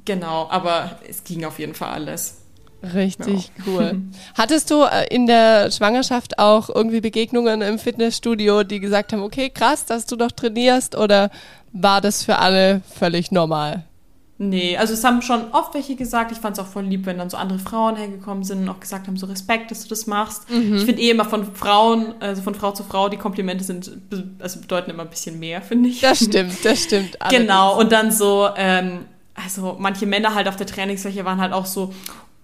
[0.05, 2.35] Genau, aber es ging auf jeden Fall alles.
[2.81, 4.01] Richtig cool.
[4.35, 9.49] Hattest du äh, in der Schwangerschaft auch irgendwie Begegnungen im Fitnessstudio, die gesagt haben, okay,
[9.49, 11.29] krass, dass du doch trainierst oder
[11.73, 13.83] war das für alle völlig normal?
[14.41, 17.17] Nee, also es haben schon oft welche gesagt, ich fand es auch voll lieb, wenn
[17.17, 20.07] dann so andere Frauen hergekommen sind und auch gesagt haben, so Respekt, dass du das
[20.07, 20.49] machst.
[20.49, 20.77] Mhm.
[20.77, 23.91] Ich finde eh immer von Frauen, also von Frau zu Frau, die Komplimente sind,
[24.39, 25.99] also bedeuten immer ein bisschen mehr, finde ich.
[25.99, 27.17] Das stimmt, das stimmt.
[27.29, 29.05] Genau, und dann so, ähm,
[29.35, 31.93] also manche Männer halt auf der Trainingsfläche waren halt auch so,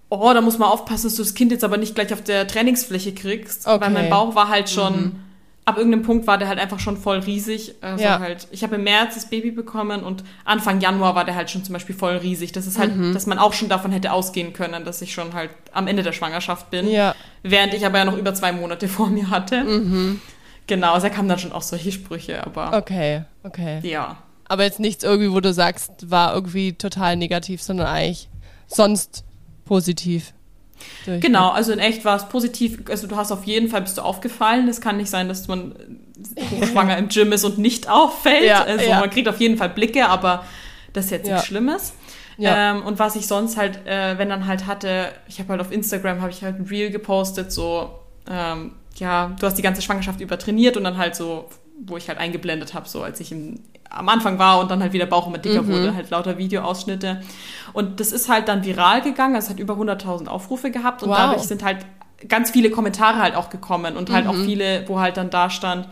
[0.08, 2.46] oh, da muss man aufpassen, dass du das Kind jetzt aber nicht gleich auf der
[2.46, 3.66] Trainingsfläche kriegst.
[3.66, 3.80] Okay.
[3.80, 5.20] Weil mein Bauch war halt schon,
[5.64, 7.74] ab irgendeinem Punkt war der halt einfach schon voll riesig.
[7.80, 8.20] Also Ja.
[8.20, 11.64] halt, ich habe im März das Baby bekommen und Anfang Januar war der halt schon
[11.64, 12.52] zum Beispiel voll riesig.
[12.52, 15.50] Das ist halt, dass man auch schon davon hätte ausgehen können, dass ich schon halt
[15.72, 16.88] am Ende der Schwangerschaft bin.
[16.88, 19.64] Ja, Während ich aber ja noch über zwei Monate vor mir hatte.
[20.68, 23.80] Genau, also da kamen dann schon auch solche Sprüche, aber okay, okay.
[23.82, 24.18] ja.
[24.48, 28.28] Aber jetzt nichts irgendwie, wo du sagst, war irgendwie total negativ, sondern eigentlich
[28.68, 29.24] sonst
[29.66, 30.32] positiv.
[31.04, 32.82] Durch- Genau, also in echt war es positiv.
[32.88, 34.68] Also du hast auf jeden Fall bist du aufgefallen.
[34.68, 35.74] Es kann nicht sein, dass man
[36.50, 38.44] hochschwanger im Gym ist und nicht auffällt.
[38.44, 39.00] Ja, also ja.
[39.00, 40.44] man kriegt auf jeden Fall Blicke, aber
[40.92, 41.34] das ist jetzt Ja.
[41.34, 41.92] nichts Schlimmes.
[42.38, 45.72] Ähm, und was ich sonst halt, äh, wenn dann halt hatte, ich habe halt auf
[45.72, 47.90] Instagram habe ich halt ein Reel gepostet, so
[48.30, 51.48] ähm, ja, du hast die ganze Schwangerschaft über trainiert und dann halt so,
[51.86, 54.92] wo ich halt eingeblendet habe, so als ich im, am Anfang war und dann halt
[54.92, 55.68] wieder Bauch immer dicker Mhm.
[55.68, 57.22] wurde, halt lauter Videoausschnitte.
[57.72, 61.16] Und das ist halt dann viral gegangen, es hat über 100.000 Aufrufe gehabt und Wow.
[61.16, 61.78] dadurch sind halt
[62.28, 64.30] ganz viele Kommentare halt auch gekommen und halt Mhm.
[64.30, 65.88] auch viele, wo halt dann da stand,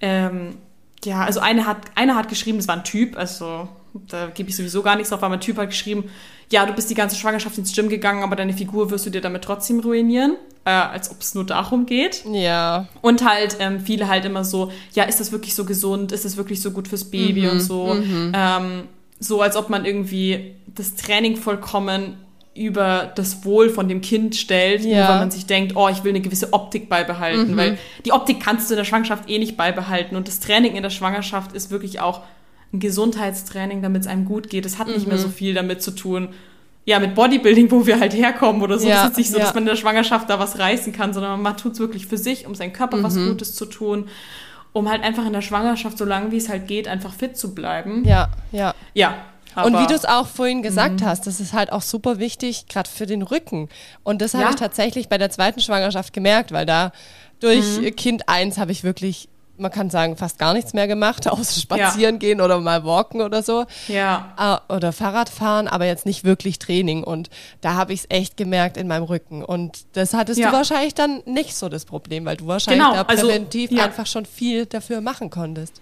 [0.00, 0.56] ähm,
[1.04, 4.56] ja, also eine hat, einer hat geschrieben, es war ein Typ, also da gebe ich
[4.56, 6.10] sowieso gar nichts drauf, aber ein Typ hat geschrieben,
[6.52, 9.20] ja, du bist die ganze Schwangerschaft ins Gym gegangen, aber deine Figur wirst du dir
[9.20, 12.24] damit trotzdem ruinieren, äh, als ob es nur darum geht.
[12.30, 16.12] Ja, Und halt ähm, viele halt immer so, ja, ist das wirklich so gesund?
[16.12, 17.96] Ist das wirklich so gut fürs Baby Mhm, und so?
[18.34, 18.88] Ähm,
[19.20, 22.16] so als ob man irgendwie das Training vollkommen
[22.54, 25.08] über das Wohl von dem Kind stellt, Ja.
[25.08, 26.88] weil man sich denkt, oh, ich will eine gewisse Optik Mhm.
[26.88, 30.74] beibehalten, weil die Optik kannst du in der Schwangerschaft eh nicht beibehalten und das Training
[30.74, 32.22] in der Schwangerschaft ist wirklich auch
[32.72, 34.64] ein Gesundheitstraining, damit es einem gut geht.
[34.66, 35.22] Es hat nicht mehr Mhm.
[35.22, 36.28] so viel damit zu tun,
[36.86, 38.88] ja, mit Bodybuilding, wo wir halt herkommen oder so.
[38.88, 39.44] Ja, das ist nicht so, ja.
[39.44, 42.18] dass man in der Schwangerschaft da was reißen kann, sondern man tut es wirklich für
[42.18, 43.02] sich, um seinem Körper Mhm.
[43.02, 44.08] was Gutes zu tun,
[44.72, 47.54] um halt einfach in der Schwangerschaft, so lange wie es halt geht, einfach fit zu
[47.54, 48.04] bleiben.
[48.04, 48.74] ja, ja.
[48.94, 49.14] Ja.
[49.64, 52.66] und aber- wie du es auch vorhin gesagt hast, das ist halt auch super wichtig,
[52.68, 53.68] gerade für den Rücken.
[54.04, 54.50] Und das habe Ja.
[54.50, 56.92] ich tatsächlich bei der zweiten Schwangerschaft gemerkt, weil da
[57.40, 59.28] durch äh, Kind 1 habe ich wirklich,
[59.60, 63.42] man kann sagen, fast gar nichts mehr gemacht, außer spazieren gehen oder mal walken oder
[63.42, 63.66] so.
[63.88, 64.32] Ja.
[64.36, 67.04] Ah, oder Fahrrad fahren, aber jetzt nicht wirklich Training.
[67.04, 69.44] Und da habe ich es echt gemerkt in meinem Rücken.
[69.44, 70.50] Und das hattest Ja.
[70.50, 73.84] du wahrscheinlich dann nicht so das Problem, weil du wahrscheinlich Genau, da also, präventiv ja.
[73.84, 75.80] einfach schon viel dafür machen konntest.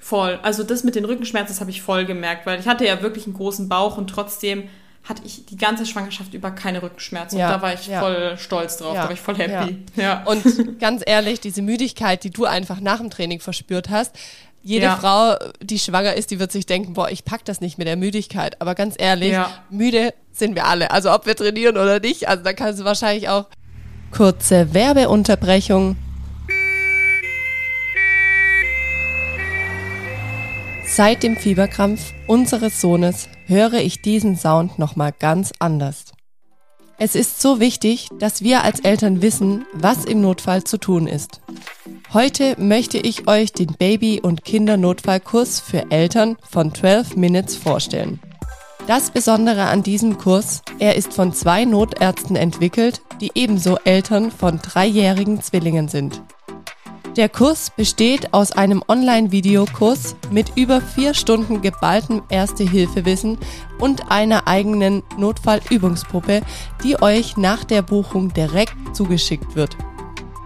[0.00, 0.40] Voll.
[0.42, 3.26] Also das mit den Rückenschmerzen, das habe ich voll gemerkt, weil ich hatte ja wirklich
[3.26, 4.68] einen großen Bauch und trotzdem
[5.04, 7.38] hatte ich die ganze Schwangerschaft über keine Rückenschmerzen.
[7.38, 8.00] Ja, und da war ich ja.
[8.00, 9.78] voll stolz drauf, Ja, da war ich voll happy.
[9.96, 10.22] Ja.
[10.24, 14.14] Und ganz ehrlich, diese Müdigkeit, die du einfach nach dem Training verspürt hast,
[14.64, 14.90] jede.
[14.90, 17.96] Frau, die schwanger ist, die wird sich denken, boah, ich pack das nicht mit der
[17.96, 18.60] Müdigkeit.
[18.60, 19.36] Aber ganz ehrlich,
[19.70, 20.92] müde sind wir alle.
[20.92, 22.28] Also ob wir trainieren oder nicht.
[22.28, 23.46] Also da kannst du wahrscheinlich auch
[24.12, 25.96] kurze Werbeunterbrechung.
[30.94, 36.12] Seit dem Fieberkrampf unseres Sohnes höre ich diesen Sound nochmal ganz anders.
[36.98, 41.40] Es ist so wichtig, dass wir als Eltern wissen, was im Notfall zu tun ist.
[42.12, 48.20] Heute möchte ich euch den Baby- und Kindernotfallkurs für Eltern von 12 Minutes vorstellen.
[48.86, 54.58] Das Besondere an diesem Kurs, er ist von zwei Notärzten entwickelt, die ebenso Eltern von
[54.58, 56.20] dreijährigen Zwillingen sind.
[57.16, 63.36] Der Kurs besteht aus einem Online-Videokurs mit über vier Stunden geballtem Erste-Hilfe-Wissen
[63.78, 66.40] und einer eigenen Notfallübungspuppe,
[66.82, 69.76] die euch nach der Buchung direkt zugeschickt wird.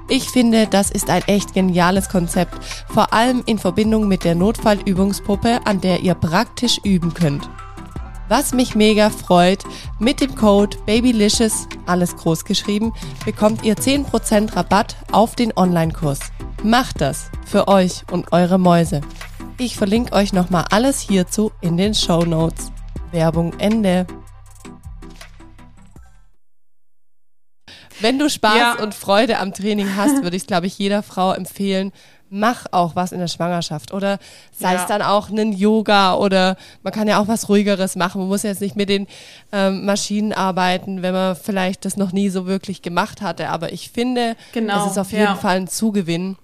[0.09, 5.61] Ich finde, das ist ein echt geniales Konzept, vor allem in Verbindung mit der Notfallübungspuppe,
[5.65, 7.49] an der ihr praktisch üben könnt.
[8.29, 9.63] Was mich mega freut,
[10.01, 12.93] mit dem Code BABYLICIOUS, alles groß geschrieben,
[13.25, 16.19] bekommt ihr 10% Rabatt auf den Online-Kurs.
[16.65, 19.01] Macht das für euch und eure Mäuse.
[19.59, 22.73] Ich verlinke euch nochmal alles hierzu in den Show Notes.
[23.13, 24.09] Werbung Ende.
[28.01, 28.83] Wenn du Spaß ja.
[28.83, 31.93] und Freude am Training hast, würde ich es, glaube ich, jeder Frau empfehlen,
[32.31, 34.19] mach auch was in der Schwangerschaft oder
[34.53, 34.83] sei ja.
[34.83, 38.21] es dann auch ein Yoga oder man kann ja auch was ruhigeres machen.
[38.21, 39.07] Man muss jetzt nicht mit den
[39.53, 43.49] ähm, Maschinen arbeiten, wenn man vielleicht das noch nie so wirklich gemacht hatte.
[43.49, 44.85] Aber ich finde, genau.
[44.85, 45.35] es ist auf jeden ja.
[45.37, 46.37] Fall ein Zugewinn.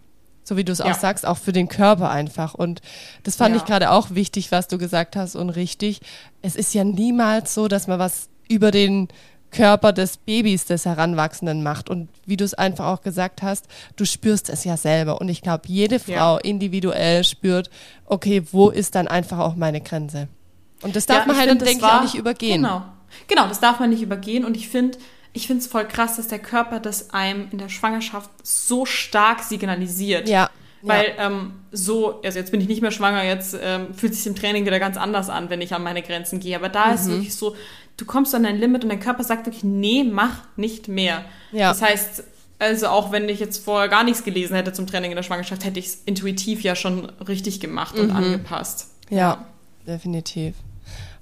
[0.45, 0.87] So wie du es ja.
[0.87, 2.55] auch sagst, auch für den Körper einfach.
[2.55, 2.81] Und
[3.23, 6.01] das fand ich gerade auch wichtig, was du gesagt hast und richtig.
[6.43, 9.09] Es ist ja niemals so, dass man was über den
[9.53, 11.89] Körper des Babys, des Heranwachsenden macht.
[11.89, 15.21] Und wie du es einfach auch gesagt hast, du spürst es ja selber.
[15.21, 16.39] Und ich glaube, jede Frau ja.
[16.39, 17.71] individuell spürt,
[18.07, 20.29] okay, wo ist dann einfach auch meine Grenze?
[20.83, 22.63] Und das darf ja, man halt, denke ich, auch nicht übergehen.
[22.63, 22.83] Genau.
[23.29, 24.45] Genau, das darf man nicht übergehen.
[24.45, 24.99] Und ich finde,
[25.33, 29.43] ich finde es voll krass, dass der Körper das einem in der Schwangerschaft so stark
[29.43, 30.29] signalisiert.
[30.29, 30.51] Ja.
[30.83, 31.27] Weil ja.
[31.27, 34.67] ähm, so, also jetzt bin ich nicht mehr schwanger, jetzt ähm, fühlt sich im Training
[34.67, 36.57] wieder ganz anders an, wenn ich an meine Grenzen gehe.
[36.57, 36.95] Aber da mhm.
[36.95, 37.55] ist wirklich so,
[38.03, 41.25] du kommst an dein Limit und dein Körper sagt wirklich, nee, mach nicht mehr.
[41.53, 41.69] Ja.
[41.69, 42.25] Das heißt,
[42.59, 45.65] also auch wenn ich jetzt vorher gar nichts gelesen hätte zum Training in der Schwangerschaft,
[45.65, 48.17] hätte ich es intuitiv ja schon richtig gemacht und mhm.
[48.17, 48.89] angepasst.
[49.09, 49.47] Ja,
[49.87, 50.57] definitiv.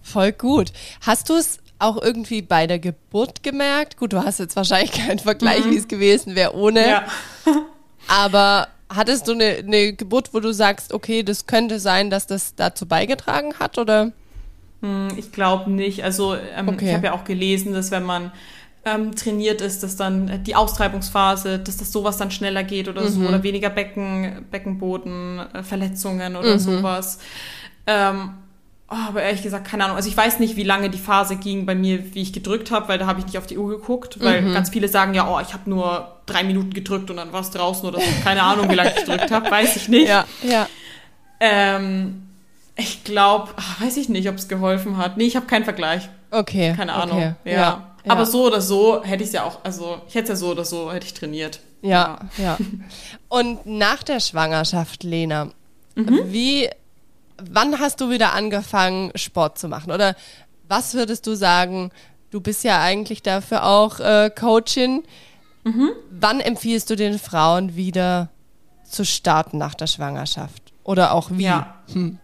[0.03, 0.73] Voll gut.
[1.03, 3.99] Hast du es auch irgendwie bei der Geburt gemerkt?
[3.99, 5.73] Gut, du hast jetzt wahrscheinlich keinen Vergleich, mhm.
[5.73, 6.89] wie es gewesen wäre ohne.
[6.89, 7.05] Ja.
[8.09, 12.55] aber hattest du eine, eine Geburt, wo du sagst, okay, das könnte sein, dass das
[12.55, 14.13] dazu beigetragen hat, oder?
[14.83, 16.05] Hm, ich glaube nicht.
[16.05, 16.89] Also ähm, okay.
[16.89, 18.33] ich habe ja auch gelesen, dass wenn man
[18.85, 23.09] ähm, trainiert ist, dass dann die Austreibungsphase, dass das sowas dann schneller geht oder mhm.
[23.09, 26.59] so oder weniger Becken, Beckenbodenverletzungen oder mhm.
[26.59, 27.19] sowas.
[27.87, 28.31] Ähm,
[28.89, 29.97] oh, aber ehrlich gesagt, keine Ahnung.
[29.97, 32.89] Also ich weiß nicht, wie lange die Phase ging bei mir, wie ich gedrückt habe,
[32.89, 34.55] weil da habe ich nicht auf die Uhr geguckt, weil mhm.
[34.55, 37.51] ganz viele sagen ja, oh, ich habe nur drei Minuten gedrückt und dann war es
[37.51, 38.07] draußen oder so.
[38.25, 40.09] Keine Ahnung, wie lange ich gedrückt habe, weiß ich nicht.
[40.09, 40.67] Ja, ja.
[41.39, 42.30] Ähm,
[42.81, 45.17] ich glaube, weiß ich nicht, ob es geholfen hat.
[45.17, 46.09] Nee, ich habe keinen Vergleich.
[46.31, 46.75] Okay.
[46.77, 47.19] Keine Ahnung.
[47.19, 47.35] Okay.
[47.45, 47.53] Ja.
[47.53, 47.87] ja.
[48.09, 50.53] Aber so oder so hätte ich es ja auch, also ich hätte es ja so
[50.53, 51.61] oder so, hätte ich trainiert.
[51.83, 52.59] Ja, ja.
[53.29, 55.51] Und nach der Schwangerschaft, Lena,
[55.95, 56.21] mhm.
[56.27, 56.69] wie,
[57.37, 59.93] wann hast du wieder angefangen, Sport zu machen?
[59.93, 60.15] Oder
[60.69, 61.91] was würdest du sagen,
[62.31, 65.03] du bist ja eigentlich dafür auch äh, Coachin.
[65.65, 65.91] Mhm.
[66.11, 68.29] Wann empfiehlst du den Frauen wieder
[68.85, 70.73] zu starten nach der Schwangerschaft?
[70.85, 71.45] Oder auch wie?
[71.45, 71.75] Ja.
[71.93, 72.19] Hm.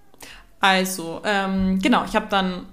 [0.61, 2.67] Also, ähm, genau, ich habe dann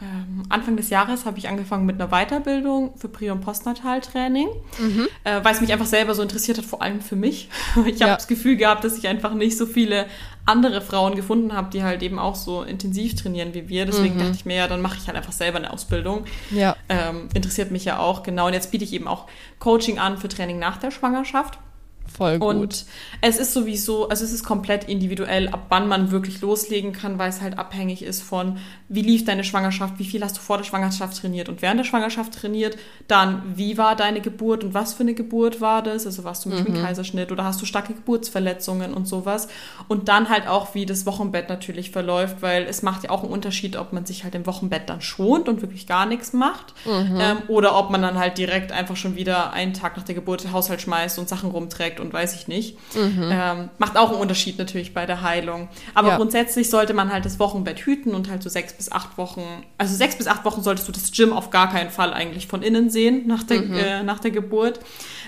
[0.00, 5.08] ähm, Anfang des Jahres habe ich angefangen mit einer Weiterbildung für Pri- und Postnataltraining, mhm.
[5.24, 7.48] äh, weil es mich einfach selber so interessiert hat, vor allem für mich.
[7.86, 8.16] Ich habe ja.
[8.16, 10.06] das Gefühl gehabt, dass ich einfach nicht so viele
[10.44, 13.86] andere Frauen gefunden habe, die halt eben auch so intensiv trainieren wie wir.
[13.86, 14.18] Deswegen mhm.
[14.18, 16.24] dachte ich mir, ja, dann mache ich halt einfach selber eine Ausbildung.
[16.50, 16.76] Ja.
[16.88, 18.46] Ähm, interessiert mich ja auch, genau.
[18.46, 19.26] Und jetzt biete ich eben auch
[19.58, 21.58] Coaching an für Training nach der Schwangerschaft.
[22.06, 22.54] Voll gut.
[22.54, 22.86] Und
[23.20, 27.28] es ist sowieso, also es ist komplett individuell, ab wann man wirklich loslegen kann, weil
[27.28, 30.64] es halt abhängig ist von, wie lief deine Schwangerschaft, wie viel hast du vor der
[30.64, 32.76] Schwangerschaft trainiert und während der Schwangerschaft trainiert,
[33.08, 36.50] dann wie war deine Geburt und was für eine Geburt war das, also warst du
[36.50, 36.82] mit mhm.
[36.82, 39.48] Kaiserschnitt oder hast du starke Geburtsverletzungen und sowas
[39.88, 43.32] und dann halt auch, wie das Wochenbett natürlich verläuft, weil es macht ja auch einen
[43.32, 47.18] Unterschied, ob man sich halt im Wochenbett dann schont und wirklich gar nichts macht mhm.
[47.20, 50.44] ähm, oder ob man dann halt direkt einfach schon wieder einen Tag nach der Geburt
[50.44, 52.76] den Haushalt schmeißt und Sachen rumträgt und weiß ich nicht.
[52.94, 53.28] Mhm.
[53.30, 55.68] Ähm, macht auch einen Unterschied natürlich bei der Heilung.
[55.94, 56.16] Aber ja.
[56.16, 59.42] grundsätzlich sollte man halt das Wochenbett hüten und halt so sechs bis acht Wochen,
[59.78, 62.62] also sechs bis acht Wochen solltest du das Gym auf gar keinen Fall eigentlich von
[62.62, 63.74] innen sehen nach der, mhm.
[63.74, 64.80] äh, nach der Geburt.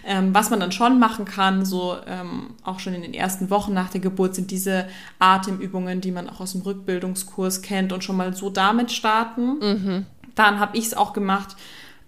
[0.07, 3.75] Ähm, was man dann schon machen kann, so ähm, auch schon in den ersten Wochen
[3.75, 4.87] nach der Geburt, sind diese
[5.19, 9.59] Atemübungen, die man auch aus dem Rückbildungskurs kennt und schon mal so damit starten.
[9.61, 10.07] Mhm.
[10.35, 11.57] Dann habe ich es auch gemacht.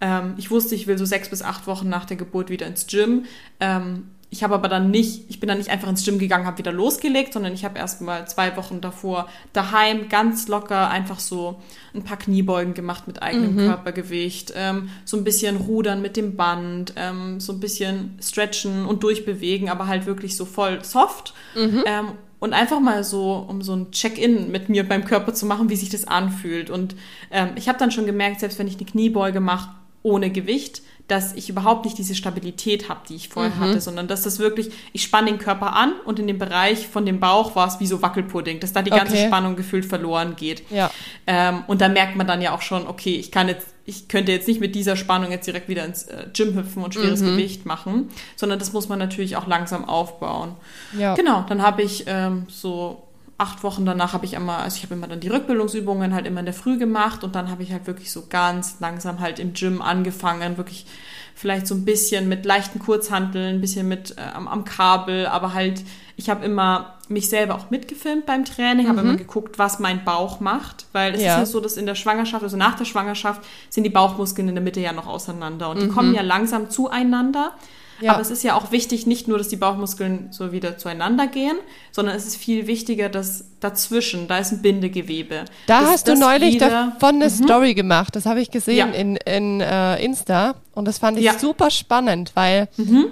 [0.01, 2.87] Ähm, ich wusste, ich will so sechs bis acht Wochen nach der Geburt wieder ins
[2.87, 3.25] Gym.
[3.59, 6.58] Ähm, ich habe aber dann nicht, ich bin dann nicht einfach ins Gym gegangen, habe
[6.58, 11.60] wieder losgelegt, sondern ich habe erst mal zwei Wochen davor daheim ganz locker einfach so
[11.94, 13.66] ein paar Kniebeugen gemacht mit eigenem mhm.
[13.66, 19.02] Körpergewicht, ähm, so ein bisschen rudern mit dem Band, ähm, so ein bisschen stretchen und
[19.02, 21.34] durchbewegen, aber halt wirklich so voll soft.
[21.56, 21.82] Mhm.
[21.86, 25.68] Ähm, und einfach mal so, um so ein Check-in mit mir beim Körper zu machen,
[25.68, 26.70] wie sich das anfühlt.
[26.70, 26.94] Und
[27.30, 31.33] ähm, ich habe dann schon gemerkt, selbst wenn ich eine Kniebeuge mache ohne Gewicht, dass
[31.35, 33.61] ich überhaupt nicht diese Stabilität habe, die ich vorher mhm.
[33.61, 37.05] hatte, sondern dass das wirklich, ich spanne den Körper an und in dem Bereich von
[37.05, 39.27] dem Bauch war es wie so Wackelpudding, dass da die ganze okay.
[39.27, 40.62] Spannung gefühlt verloren geht.
[40.70, 40.90] Ja.
[41.27, 44.31] Ähm, und da merkt man dann ja auch schon, okay, ich kann jetzt, ich könnte
[44.31, 47.33] jetzt nicht mit dieser Spannung jetzt direkt wieder ins äh, Gym hüpfen und schweres mhm.
[47.37, 50.55] Gewicht machen, sondern das muss man natürlich auch langsam aufbauen.
[50.96, 51.14] Ja.
[51.14, 53.03] Genau, dann habe ich ähm, so
[53.40, 56.40] acht Wochen danach habe ich immer, also ich habe immer dann die Rückbildungsübungen halt immer
[56.40, 59.55] in der Früh gemacht und dann habe ich halt wirklich so ganz langsam halt im
[59.55, 60.87] Gym angefangen, wirklich
[61.35, 65.55] vielleicht so ein bisschen mit leichten Kurzhanteln, ein bisschen mit äh, am, am, Kabel, aber
[65.55, 65.83] halt,
[66.16, 69.09] ich habe immer mich selber auch mitgefilmt beim Training, habe mhm.
[69.09, 71.35] immer geguckt, was mein Bauch macht, weil es ja.
[71.35, 74.55] ist ja so, dass in der Schwangerschaft, also nach der Schwangerschaft, sind die Bauchmuskeln in
[74.55, 75.81] der Mitte ja noch auseinander und mhm.
[75.81, 77.53] die kommen ja langsam zueinander.
[78.00, 78.12] Ja.
[78.12, 81.56] Aber es ist ja auch wichtig, nicht nur, dass die Bauchmuskeln so wieder zueinander gehen,
[81.92, 85.44] sondern es ist viel wichtiger, dass dazwischen, da ist ein Bindegewebe.
[85.66, 87.44] Da hast du neulich wieder, davon eine mhm.
[87.44, 88.86] Story gemacht, das habe ich gesehen ja.
[88.86, 91.38] in, in uh, Insta und das fand ich ja.
[91.38, 93.06] super spannend, weil mhm.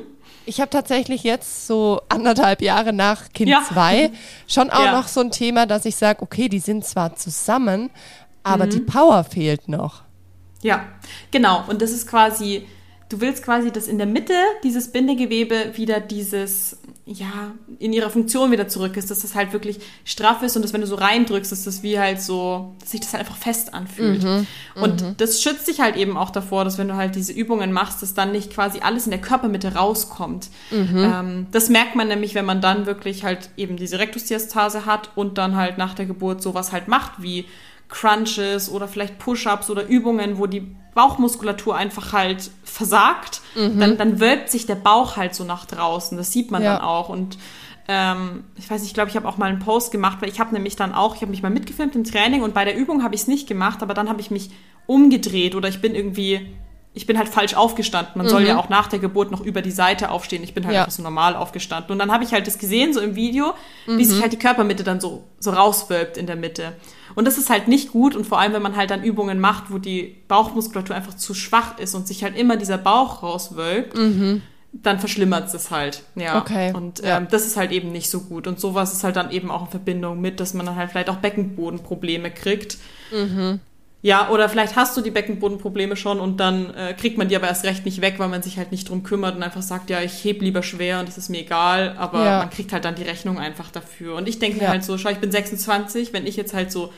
[0.47, 4.09] ich habe tatsächlich jetzt so anderthalb Jahre nach Kind 2 ja.
[4.47, 7.91] schon auch noch so ein Thema, dass ich sage, okay, die sind zwar zusammen,
[8.43, 8.71] aber mhm.
[8.71, 10.03] die Power fehlt noch.
[10.63, 10.85] Ja,
[11.31, 11.65] genau.
[11.69, 12.67] Und das ist quasi
[13.09, 18.51] du willst quasi, dass in der Mitte dieses Bindegewebe wieder dieses, ja, in ihrer Funktion
[18.51, 21.51] wieder zurück ist, dass das halt wirklich straff ist und dass wenn du so reindrückst,
[21.51, 24.23] dass das wie halt so, dass sich das halt einfach fest anfühlt.
[24.23, 25.15] Mhm, und mhm.
[25.17, 28.13] das schützt dich halt eben auch davor, dass wenn du halt diese Übungen machst, dass
[28.13, 30.51] dann nicht quasi alles in der Körpermitte rauskommt.
[30.71, 30.97] Mhm.
[30.97, 35.39] Ähm, das merkt man nämlich, wenn man dann wirklich halt eben diese Rektusdiastase hat und
[35.39, 37.47] dann halt nach der Geburt sowas halt macht wie
[37.89, 43.79] Crunches oder vielleicht Push-ups oder Übungen, wo die Bauchmuskulatur einfach halt versagt, mhm.
[43.79, 46.19] dann, dann wölbt sich der Bauch halt so nach draußen.
[46.19, 46.75] Das sieht man ja.
[46.75, 47.09] dann auch.
[47.09, 47.39] Und
[47.87, 50.41] ähm, ich weiß nicht, ich glaube, ich habe auch mal einen Post gemacht, weil ich
[50.41, 53.05] habe nämlich dann auch, ich habe mich mal mitgefilmt im Training und bei der Übung
[53.05, 54.51] habe ich es nicht gemacht, aber dann habe ich mich
[54.87, 56.53] umgedreht oder ich bin irgendwie
[56.99, 58.15] ich bin halt falsch aufgestanden.
[58.17, 58.31] Man mhm.
[58.31, 58.59] soll ja mhm.
[58.59, 60.43] auch nach der Geburt noch über die Seite aufstehen.
[60.43, 60.81] Ich bin halt ja.
[60.81, 61.93] einfach so normal aufgestanden.
[61.93, 63.55] Und dann habe ich halt das gesehen, so im Video,
[63.87, 63.99] mhm.
[63.99, 66.73] wie sich halt die Körpermitte dann so, so rauswölbt in der Mitte.
[67.15, 68.17] Und das ist halt nicht gut.
[68.17, 71.79] Und vor allem, wenn man halt dann Übungen macht, wo die Bauchmuskulatur einfach zu schwach
[71.79, 74.43] ist und sich halt immer dieser Bauch rauswölbt, mhm.
[74.73, 76.03] dann verschlimmert es halt.
[76.17, 76.41] Ja.
[76.41, 76.73] Okay.
[76.75, 77.21] Und ähm, ja.
[77.21, 78.49] das ist halt eben nicht so gut.
[78.49, 81.11] Und sowas ist halt dann eben auch in Verbindung mit, dass man dann halt vielleicht
[81.11, 82.77] auch Beckenbodenprobleme kriegt.
[83.13, 83.61] Mhm.
[84.01, 87.49] Ja, oder vielleicht hast du die Beckenbodenprobleme schon und dann äh, kriegt man die aber
[87.49, 90.01] erst recht nicht weg, weil man sich halt nicht drum kümmert und einfach sagt, ja,
[90.01, 92.39] ich heb lieber schwer und das ist mir egal, aber ja.
[92.39, 94.15] man kriegt halt dann die Rechnung einfach dafür.
[94.15, 96.93] Und ich denke mir halt so, schau, ich bin 26, wenn ich jetzt halt so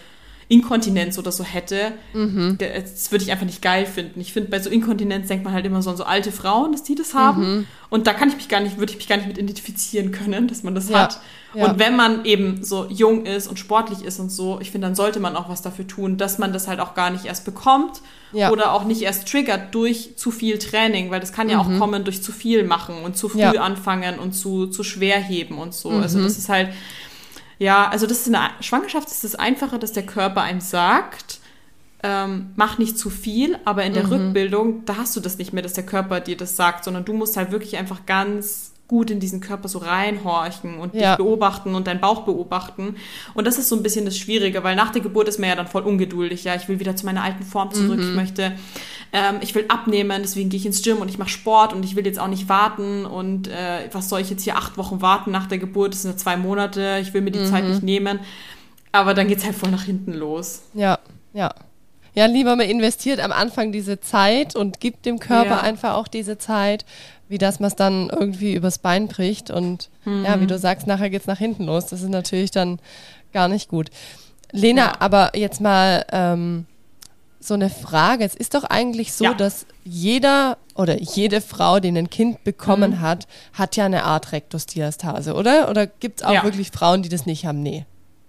[0.51, 2.59] Inkontinenz oder so hätte, mhm.
[2.59, 4.21] das würde ich einfach nicht geil finden.
[4.21, 6.83] Ich finde, bei so Inkontinenz denkt man halt immer so an so alte Frauen, dass
[6.83, 7.59] die das haben.
[7.59, 7.67] Mhm.
[7.89, 10.49] Und da kann ich mich gar nicht, würde ich mich gar nicht mit identifizieren können,
[10.49, 11.03] dass man das ja.
[11.03, 11.21] hat.
[11.55, 11.69] Ja.
[11.69, 14.97] Und wenn man eben so jung ist und sportlich ist und so, ich finde, dann
[14.97, 18.01] sollte man auch was dafür tun, dass man das halt auch gar nicht erst bekommt
[18.33, 18.51] ja.
[18.51, 21.77] oder auch nicht erst triggert durch zu viel Training, weil das kann ja mhm.
[21.77, 25.59] auch kommen durch zu viel machen und zu früh anfangen und zu, zu schwer heben
[25.59, 25.91] und so.
[25.91, 26.25] Also mhm.
[26.25, 26.71] das ist halt,
[27.61, 31.41] ja, also das ist in der Schwangerschaft ist es einfacher, dass der Körper einem sagt,
[32.03, 34.13] ähm, mach nicht zu viel, aber in der mhm.
[34.13, 37.13] Rückbildung, da hast du das nicht mehr, dass der Körper dir das sagt, sondern du
[37.13, 41.11] musst halt wirklich einfach ganz gut in diesen Körper so reinhorchen und ja.
[41.11, 42.97] dich beobachten und deinen Bauch beobachten.
[43.35, 45.55] Und das ist so ein bisschen das Schwierige, weil nach der Geburt ist man ja
[45.55, 46.43] dann voll ungeduldig.
[46.45, 47.99] Ja, ich will wieder zu meiner alten Form zurück.
[47.99, 48.09] Mhm.
[48.09, 48.53] Ich möchte,
[49.13, 51.97] ähm, ich will abnehmen, deswegen gehe ich ins Gym und ich mache Sport und ich
[51.97, 53.07] will jetzt auch nicht warten.
[53.07, 55.95] Und äh, was soll ich jetzt hier acht Wochen warten nach der Geburt?
[55.95, 56.99] Das sind ja zwei Monate.
[57.01, 57.47] Ich will mir die mhm.
[57.47, 58.21] Zeit nicht nehmen.
[58.93, 60.63] Aber dann geht es halt voll nach hinten los.
[60.75, 60.99] Ja,
[61.33, 61.55] ja.
[62.15, 65.61] Ja, lieber man investiert am Anfang diese Zeit und gibt dem Körper ja.
[65.61, 66.85] einfach auch diese Zeit,
[67.29, 70.25] wie dass man es dann irgendwie übers Bein bricht und mhm.
[70.25, 71.87] ja, wie du sagst, nachher geht es nach hinten los.
[71.87, 72.81] Das ist natürlich dann
[73.33, 73.91] gar nicht gut.
[74.51, 74.93] Lena, ja.
[74.99, 76.67] aber jetzt mal ähm,
[77.41, 78.25] so eine Frage.
[78.25, 79.35] Es ist doch eigentlich so, ja.
[79.35, 83.01] dass jeder oder jede Frau, die ein Kind bekommen mhm.
[83.01, 85.69] hat, hat ja eine Art Rektusdiastase, oder?
[85.71, 86.45] Oder gibt es auch ja.
[86.45, 87.63] wirklich Frauen, die das nicht haben?
[87.63, 87.87] Nee.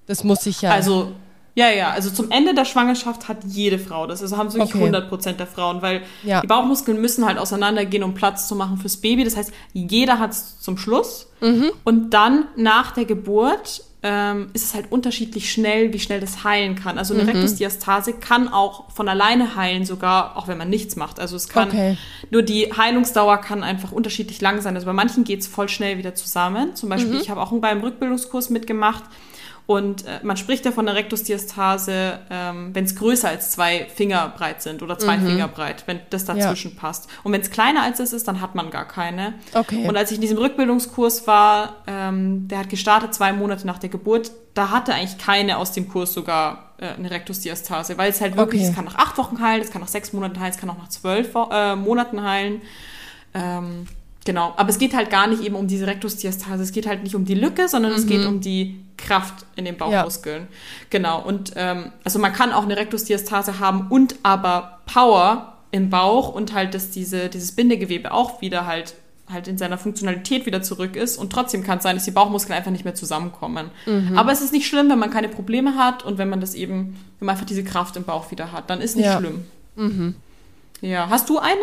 [0.07, 0.71] Das muss sich ja.
[0.71, 1.11] Also
[1.53, 4.21] Ja, ja, also zum Ende der Schwangerschaft hat jede Frau das.
[4.21, 4.85] Also haben es wirklich Okay.
[4.85, 6.39] 100% der Frauen, weil Ja.
[6.41, 9.25] die Bauchmuskeln müssen halt auseinandergehen, um Platz zu machen fürs Baby.
[9.25, 11.27] Das heißt, jeder hat es zum Schluss.
[11.41, 11.71] Mhm.
[11.83, 16.73] Und dann nach der Geburt ähm, ist es halt unterschiedlich schnell, wie schnell das heilen
[16.73, 16.97] kann.
[16.97, 17.19] Also Mhm.
[17.19, 21.19] eine Rektusdiastase kann auch von alleine heilen, sogar auch wenn man nichts macht.
[21.19, 21.97] Also es kann Okay.
[22.31, 24.73] nur die Heilungsdauer kann einfach unterschiedlich lang sein.
[24.73, 26.75] Also bei manchen geht es voll schnell wieder zusammen.
[26.75, 27.19] Zum Beispiel, Mhm.
[27.21, 29.03] ich habe auch beim Rückbildungskurs mitgemacht.
[29.67, 34.33] Und äh, man spricht ja von der Rektusdiastase, ähm, wenn es größer als zwei Finger
[34.35, 37.07] breit sind oder zwei Finger breit, wenn das dazwischen passt.
[37.23, 39.33] Und wenn es kleiner als es ist, dann hat man gar keine.
[39.53, 39.87] Okay.
[39.87, 43.89] Und als ich in diesem Rückbildungskurs war, ähm, der hat gestartet zwei Monate nach der
[43.89, 48.35] Geburt, da hatte eigentlich keine aus dem Kurs sogar äh, eine Rektusdiastase, weil es halt
[48.35, 48.69] wirklich, Okay.
[48.71, 50.77] es kann nach acht Wochen heilen, es kann nach sechs Monaten heilen, es kann auch
[50.77, 52.61] nach zwölf äh, Monaten heilen.
[53.33, 53.87] Ähm,
[54.25, 57.15] genau, aber es geht halt gar nicht eben um diese Rektusdiastase, es geht halt nicht
[57.15, 60.47] um die Lücke, sondern es geht um die Kraft in den Bauchmuskeln.
[60.89, 66.33] Genau, und ähm, also man kann auch eine Rektusdiastase haben und aber Power im Bauch
[66.35, 68.95] und halt, dass diese, dieses Bindegewebe auch wieder halt
[69.31, 72.53] halt in seiner Funktionalität wieder zurück ist und trotzdem kann es sein, dass die Bauchmuskeln
[72.57, 73.71] einfach nicht mehr zusammenkommen.
[74.17, 76.97] Aber es ist nicht schlimm, wenn man keine Probleme hat und wenn man das eben,
[77.17, 79.19] wenn man einfach diese Kraft im Bauch wieder hat, dann ist nicht Ja.
[79.19, 79.45] schlimm.
[80.81, 81.55] Ja, hast du eine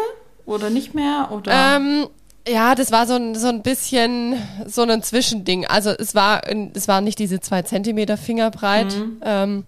[0.47, 1.77] oder nicht mehr oder?
[1.77, 2.07] Ähm,
[2.50, 5.66] ja, das war so ein, so ein bisschen so ein Zwischending.
[5.66, 6.42] Also es war,
[6.74, 9.64] es waren nicht diese zwei Zentimeter Fingerbreit, ähm,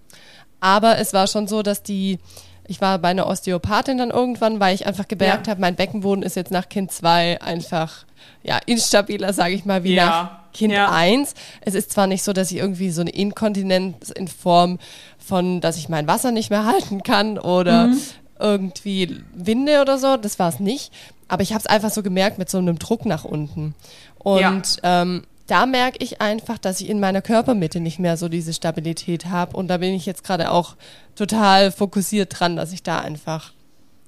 [0.60, 2.18] aber es war schon so, dass die,
[2.66, 5.52] ich war bei einer Osteopathin dann irgendwann, weil ich einfach gemerkt Ja.
[5.52, 8.04] habe, mein Beckenboden ist jetzt nach Kind 2 einfach
[8.42, 10.06] ja instabiler, sage ich mal, wie Ja.
[10.06, 10.90] nach Kind Ja.
[10.90, 11.34] 1.
[11.60, 14.78] Es ist zwar nicht so, dass ich irgendwie so eine Inkontinenz in Form
[15.18, 18.00] von, dass ich mein Wasser nicht mehr halten kann oder Mhm.
[18.38, 20.92] irgendwie Winde oder so, das war es nicht.
[21.30, 23.76] Aber ich habe es einfach so gemerkt mit so einem Druck nach unten.
[24.18, 28.52] Und ähm, da merke ich einfach, dass ich in meiner Körpermitte nicht mehr so diese
[28.52, 29.56] Stabilität habe.
[29.56, 30.74] Und da bin ich jetzt gerade auch
[31.14, 33.52] total fokussiert dran, dass ich da einfach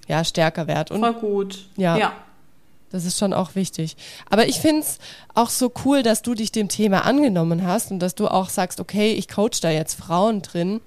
[0.08, 0.94] ja stärker werde.
[0.94, 1.68] Und Voll gut.
[1.76, 1.96] Ja.
[1.96, 2.12] ja.
[2.90, 3.96] das ist schon auch wichtig.
[4.28, 4.98] Aber ich find's
[5.32, 8.80] auch so cool, dass du dich dem Thema angenommen hast und dass du auch sagst,
[8.80, 10.80] okay, ich coach da jetzt Frauen drin,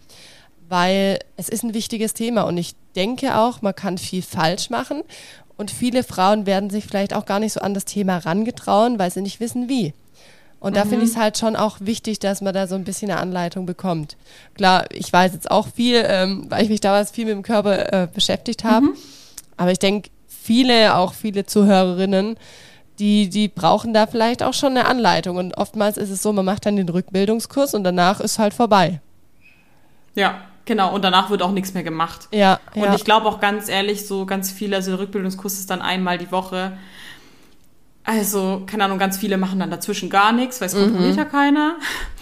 [0.68, 5.04] weil es ist ein wichtiges Thema und ich denke auch, man kann viel falsch machen
[5.58, 9.12] und viele Frauen werden sich vielleicht auch gar nicht so an das Thema rangetrauen, weil
[9.12, 9.94] sie nicht wissen, wie.
[10.60, 13.12] Und da finde ich es halt schon auch wichtig, dass man da so ein bisschen
[13.12, 14.18] eine Anleitung bekommt.
[14.56, 17.94] Klar, ich weiß jetzt auch viel, ähm, weil ich mich damals viel mit dem Körper
[17.94, 18.88] äh, beschäftigt habe.
[19.58, 22.38] Aber ich denke, viele, auch viele Zuhörerinnen,
[22.98, 25.38] die, die brauchen da vielleicht auch schon eine Anleitung.
[25.38, 29.02] Und oftmals ist es so, man macht dann den Rückbildungskurs und danach ist halt vorbei.
[30.16, 30.94] Ja, genau.
[30.94, 32.28] Und danach wird auch nichts mehr gemacht.
[32.32, 32.96] Ja, Und ja.
[32.96, 36.32] ich glaube auch ganz ehrlich, so ganz viele, also der Rückbildungskurs ist dann einmal die
[36.32, 36.78] Woche.
[38.08, 41.78] Also, keine Ahnung, ganz viele machen dann dazwischen gar nichts, weil es kontrolliert ja keiner.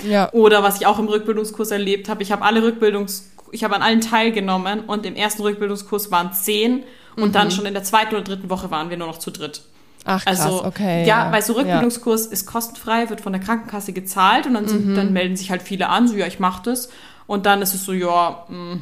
[0.08, 0.32] ja.
[0.32, 3.82] Oder was ich auch im Rückbildungskurs erlebt habe, ich habe alle Rückbildungs, ich habe an
[3.82, 6.84] allen teilgenommen und im ersten Rückbildungskurs waren zehn
[7.18, 9.64] und dann schon in der zweiten oder dritten Woche waren wir nur noch zu dritt.
[10.06, 11.06] Ach krass, Also, okay.
[11.06, 11.60] ja, weil so Ja.
[11.60, 14.96] Rückbildungskurs ist kostenfrei, wird von der Krankenkasse gezahlt und dann, sind, Mhm.
[14.96, 16.90] dann melden sich halt viele an, so ja, ich mach das.
[17.34, 18.82] Und dann ist es so, ja, mh,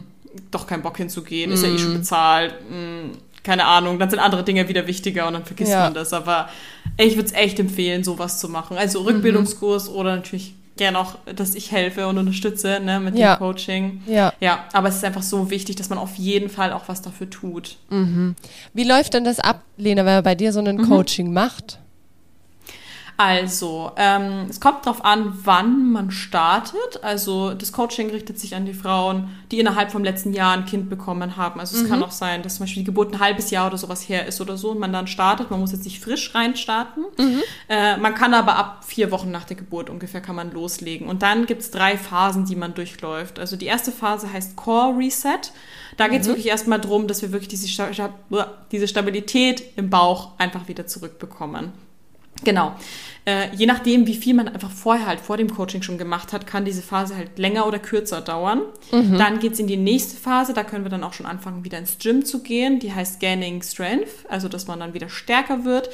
[0.51, 1.77] doch kein Bock hinzugehen, ist ja eh Mhm.
[1.77, 5.85] schon bezahlt, mh, keine Ahnung, dann sind andere Dinge wieder wichtiger und dann vergisst Ja.
[5.85, 6.11] man das.
[6.13, 6.49] Aber
[6.97, 8.77] ich würde es echt empfehlen, sowas zu machen.
[8.77, 13.35] Also Rückbildungskurs oder natürlich gerne auch, dass ich helfe und unterstütze ne, mit Ja.
[13.35, 14.03] dem Coaching.
[14.05, 14.33] Ja.
[14.41, 17.29] Ja, aber es ist einfach so wichtig, dass man auf jeden Fall auch was dafür
[17.29, 17.77] tut.
[18.73, 20.87] Wie läuft denn das ab, Lena, wenn man bei dir so ein Mhm.
[20.89, 21.79] Coaching macht?
[23.23, 27.03] Also, ähm, es kommt darauf an, wann man startet.
[27.03, 30.89] Also, das Coaching richtet sich an die Frauen, die innerhalb vom letzten Jahr ein Kind
[30.89, 31.59] bekommen haben.
[31.59, 34.09] Also, es kann auch sein, dass zum Beispiel die Geburt ein halbes Jahr oder sowas
[34.09, 35.51] her ist oder so und man dann startet.
[35.51, 37.05] Man muss jetzt nicht frisch reinstarten.
[37.69, 41.07] Äh, man kann aber ab vier Wochen nach der Geburt ungefähr kann man loslegen.
[41.07, 43.37] Und dann gibt's drei Phasen, die man durchläuft.
[43.37, 45.51] Also, die erste Phase heißt Core Reset.
[45.95, 47.67] Da geht's wirklich erstmal drum, dass wir wirklich diese,
[48.71, 51.71] diese Stabilität im Bauch einfach wieder zurückbekommen.
[52.43, 52.75] Genau.
[53.23, 56.47] Äh, je nachdem, wie viel man einfach vorher halt vor dem Coaching schon gemacht hat,
[56.47, 58.61] kann diese Phase halt länger oder kürzer dauern.
[59.17, 61.99] Dann geht's in die nächste Phase, da können wir dann auch schon anfangen, wieder ins
[61.99, 62.79] Gym zu gehen.
[62.79, 65.89] Die heißt Gaining Strength, also dass man dann wieder stärker wird.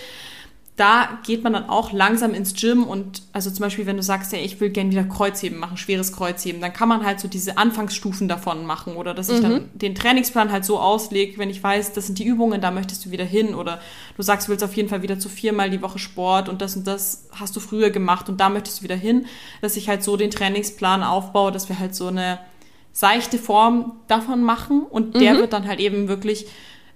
[0.77, 4.31] Da geht man dann auch langsam ins Gym und also zum Beispiel, wenn du sagst,
[4.31, 7.57] ja, ich will gerne wieder Kreuzheben machen, schweres Kreuzheben, dann kann man halt so diese
[7.57, 11.93] Anfangsstufen davon machen oder dass ich dann den Trainingsplan halt so auslege, wenn ich weiß,
[11.93, 13.79] das sind die Übungen, da möchtest du wieder hin oder
[14.15, 16.75] du sagst, du willst auf jeden Fall wieder zu viermal die Woche Sport und das
[16.75, 19.25] und das hast du früher gemacht und da möchtest du wieder hin,
[19.61, 22.37] dass ich halt so den Trainingsplan aufbaue, dass wir halt so eine
[22.93, 26.45] seichte Form davon machen und der wird dann halt eben wirklich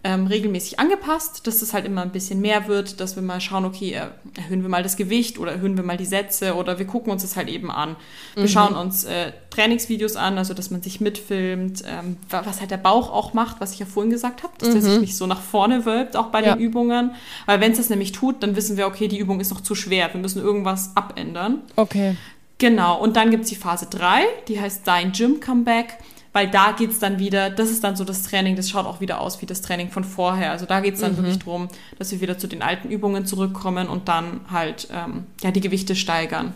[0.03, 3.65] ähm, regelmäßig angepasst, dass es halt immer ein bisschen mehr wird, dass wir mal schauen,
[3.65, 3.91] okay,
[4.35, 7.21] erhöhen wir mal das Gewicht oder erhöhen wir mal die Sätze oder wir gucken uns
[7.21, 7.95] das halt eben an.
[8.33, 8.47] Wir mhm.
[8.47, 13.11] schauen uns äh, Trainingsvideos an, also dass man sich mitfilmt, ähm, was halt der Bauch
[13.11, 14.73] auch macht, was ich ja vorhin gesagt habe, dass mhm.
[14.73, 16.55] der sich nicht so nach vorne wölbt, auch bei ja.
[16.55, 17.11] den Übungen.
[17.45, 19.75] Weil wenn es das nämlich tut, dann wissen wir, okay, die Übung ist noch zu
[19.75, 21.61] schwer, wir müssen irgendwas abändern.
[21.75, 22.15] Okay.
[22.57, 25.97] Genau, und dann gibt es die Phase 3, die heißt Dein Gym Comeback
[26.33, 29.19] weil da geht's dann wieder, das ist dann so das Training, das schaut auch wieder
[29.19, 30.51] aus wie das Training von vorher.
[30.51, 31.17] Also da geht's dann mhm.
[31.17, 31.67] wirklich drum,
[31.99, 35.95] dass wir wieder zu den alten Übungen zurückkommen und dann halt ähm, ja, die Gewichte
[35.95, 36.53] steigern.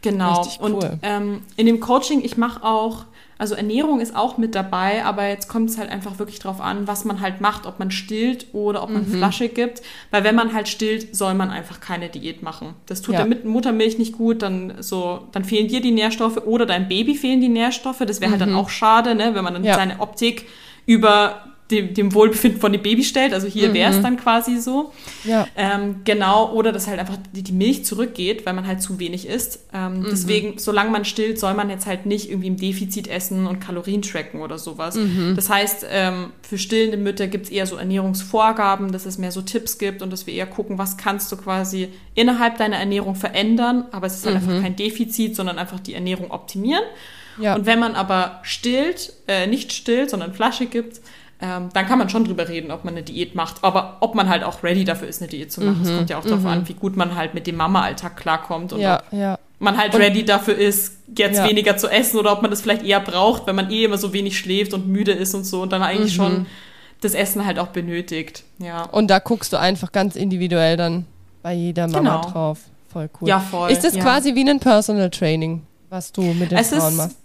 [0.00, 0.46] Genau.
[0.60, 0.72] Cool.
[0.72, 3.04] Und ähm, in dem Coaching, ich mache auch
[3.42, 6.86] also Ernährung ist auch mit dabei, aber jetzt kommt es halt einfach wirklich drauf an,
[6.86, 9.14] was man halt macht, ob man stillt oder ob man mhm.
[9.14, 9.82] Flasche gibt.
[10.12, 12.74] Weil wenn man halt stillt, soll man einfach keine Diät machen.
[12.86, 13.24] Das tut ja.
[13.24, 17.40] der Muttermilch nicht gut, dann so, dann fehlen dir die Nährstoffe oder deinem Baby fehlen
[17.40, 17.98] die Nährstoffe.
[18.06, 18.32] Das wäre mhm.
[18.34, 18.58] halt dann mhm.
[18.58, 19.74] auch schade, ne, wenn man dann ja.
[19.74, 20.46] seine Optik
[20.86, 23.32] über dem, dem Wohlbefinden von dem Baby stellt.
[23.32, 23.74] Also hier mhm.
[23.74, 24.92] wäre es dann quasi so.
[25.24, 25.46] Ja.
[25.56, 29.26] Ähm, genau, oder dass halt einfach die, die, Milch zurückgeht, weil man halt zu wenig
[29.26, 29.60] isst.
[29.72, 30.06] Ähm, mhm.
[30.10, 34.02] Deswegen, solange man stillt, soll man jetzt halt nicht irgendwie im Defizit essen und Kalorien
[34.02, 34.94] tracken oder sowas.
[34.94, 35.32] Mhm.
[35.34, 39.42] Das heißt, ähm, für stillende Mütter gibt es eher so Ernährungsvorgaben, dass es mehr so
[39.42, 43.86] Tipps gibt und dass wir eher gucken, was kannst du quasi innerhalb deiner Ernährung verändern.
[43.90, 44.62] Aber es ist halt einfach mhm.
[44.62, 46.84] kein Defizit, sondern einfach die Ernährung optimieren.
[47.38, 47.54] Ja.
[47.54, 51.00] Und wenn man aber stillt, äh, nicht stillt, sondern Flasche gibt,
[51.42, 53.64] ähm, dann kann man schon drüber reden, ob man eine Diät macht.
[53.64, 55.80] Aber ob man halt auch ready dafür ist, eine Diät zu machen.
[55.82, 56.46] Es mhm, kommt ja auch darauf mhm.
[56.46, 59.38] an, wie gut man halt mit dem Mama-Alltag klarkommt und ja, ob ja.
[59.58, 61.48] man halt und, ready dafür ist, jetzt ja.
[61.48, 64.12] weniger zu essen oder ob man das vielleicht eher braucht, wenn man eh immer so
[64.12, 66.22] wenig schläft und müde ist und so und dann eigentlich mhm.
[66.22, 66.46] schon
[67.00, 68.44] das Essen halt auch benötigt.
[68.58, 68.84] Ja.
[68.84, 71.06] Und da guckst du einfach ganz individuell dann
[71.42, 72.30] bei jeder Mama genau.
[72.30, 72.58] drauf.
[72.92, 73.28] Voll cool.
[73.28, 73.70] Ja, voll.
[73.72, 77.16] Ist das quasi wie ein Personal Training, was du mit den es Frauen machst?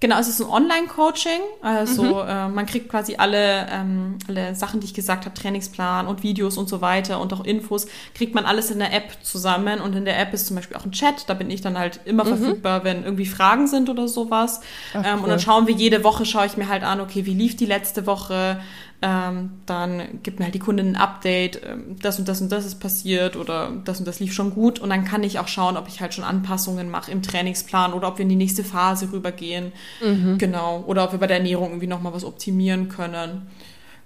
[0.00, 1.40] Genau, es ist ein Online-Coaching.
[1.60, 2.28] Also mhm.
[2.28, 6.56] äh, man kriegt quasi alle, ähm, alle Sachen, die ich gesagt habe, Trainingsplan und Videos
[6.56, 9.80] und so weiter und auch Infos, kriegt man alles in der App zusammen.
[9.80, 11.28] Und in der App ist zum Beispiel auch ein Chat.
[11.28, 12.28] Da bin ich dann halt immer mhm.
[12.28, 14.60] verfügbar, wenn irgendwie Fragen sind oder sowas.
[14.94, 15.24] Ach, ähm, cool.
[15.24, 17.66] Und dann schauen wir jede Woche, schaue ich mir halt an, okay, wie lief die
[17.66, 18.60] letzte Woche?
[19.00, 22.64] Ähm, dann gibt mir halt die Kundin ein Update, ähm, das und das und das
[22.64, 25.76] ist passiert oder das und das lief schon gut und dann kann ich auch schauen,
[25.76, 29.12] ob ich halt schon Anpassungen mache im Trainingsplan oder ob wir in die nächste Phase
[29.12, 29.70] rübergehen.
[30.04, 30.38] Mhm.
[30.38, 30.82] Genau.
[30.86, 33.46] Oder ob wir bei der Ernährung irgendwie nochmal was optimieren können.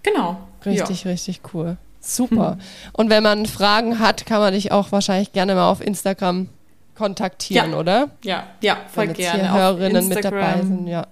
[0.02, 0.36] Genau.
[0.66, 1.10] Richtig, ja.
[1.10, 1.78] richtig cool.
[2.00, 2.58] Super.
[2.92, 6.50] Und wenn man Fragen hat, kann man dich auch wahrscheinlich gerne mal auf Instagram
[6.96, 7.78] kontaktieren, ja.
[7.78, 8.10] oder?
[8.24, 9.42] Ja, ja, voll wenn gerne.
[9.42, 11.06] Hier Hörerinnen mit dabei sind, ja.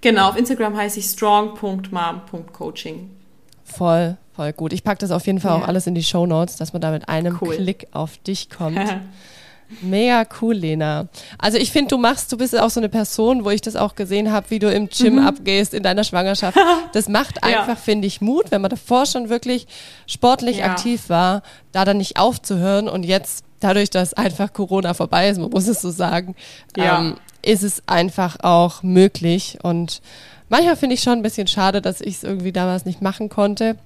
[0.00, 3.15] Genau, auf Instagram heiße ich strong.mom.coaching.
[3.76, 4.72] Voll, voll gut.
[4.72, 5.62] Ich packe das auf jeden Fall ja.
[5.62, 7.56] auch alles in die Show Notes, dass man da mit einem cool.
[7.56, 8.78] Klick auf dich kommt.
[9.80, 11.08] Mega cool, Lena.
[11.38, 13.96] Also ich finde, du machst, du bist auch so eine Person, wo ich das auch
[13.96, 15.26] gesehen habe, wie du im Gym mhm.
[15.26, 16.56] abgehst in deiner Schwangerschaft.
[16.92, 17.76] Das macht einfach, ja.
[17.76, 19.66] finde ich, Mut, wenn man davor schon wirklich
[20.06, 20.66] sportlich ja.
[20.66, 25.50] aktiv war, da dann nicht aufzuhören und jetzt dadurch, dass einfach Corona vorbei ist, man
[25.50, 26.34] muss es so sagen,
[26.74, 27.00] ja.
[27.00, 30.00] ähm, ist es einfach auch möglich und
[30.48, 33.76] manchmal finde ich schon ein bisschen schade, dass ich es irgendwie damals nicht machen konnte.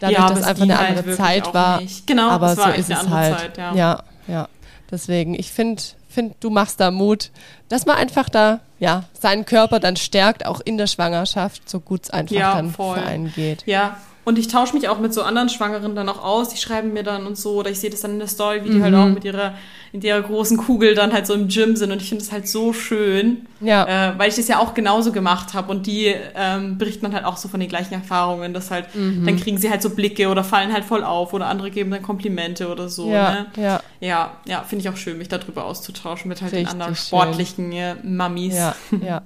[0.00, 1.80] Dadurch, ja, dass einfach eine halt andere Zeit war.
[1.80, 2.06] Nicht.
[2.06, 3.38] Genau, aber so ist es halt.
[3.38, 3.74] Zeit, ja.
[3.74, 4.48] ja, ja.
[4.90, 7.30] Deswegen, ich finde, find, du machst da Mut,
[7.68, 12.04] dass man einfach da, ja, seinen Körper dann stärkt, auch in der Schwangerschaft, so gut
[12.04, 12.98] es einfach ja, dann voll.
[12.98, 13.64] für einen geht.
[13.66, 16.50] Ja, und ich tausche mich auch mit so anderen Schwangeren dann auch aus.
[16.50, 18.70] Die schreiben mir dann und so, oder ich sehe das dann in der Story, wie
[18.70, 18.98] die halt mhm.
[18.98, 19.54] halt auch mit ihrer,
[19.92, 21.90] in ihrer großen Kugel dann halt so im Gym sind.
[21.90, 24.12] Und ich finde das halt so schön, ja.
[24.12, 25.72] äh, weil ich das ja auch genauso gemacht habe.
[25.72, 29.26] Und die ähm, berichten dann halt auch so von den gleichen Erfahrungen, dass halt, mhm.
[29.26, 32.02] dann kriegen sie halt so Blicke oder fallen halt voll auf oder andere geben dann
[32.02, 33.10] Komplimente oder so.
[33.10, 33.46] Ja, ne?
[33.56, 33.80] ja.
[33.98, 37.72] Ja, ja finde ich auch schön, mich darüber auszutauschen mit halt Richtig den anderen sportlichen
[37.72, 38.54] äh, Mamis.
[38.54, 39.22] Ja, ja.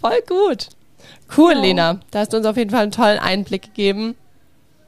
[0.00, 0.68] Voll gut.
[1.36, 1.60] Cool, ja.
[1.60, 2.00] Lena.
[2.10, 4.16] Da hast du uns auf jeden Fall einen tollen Einblick gegeben.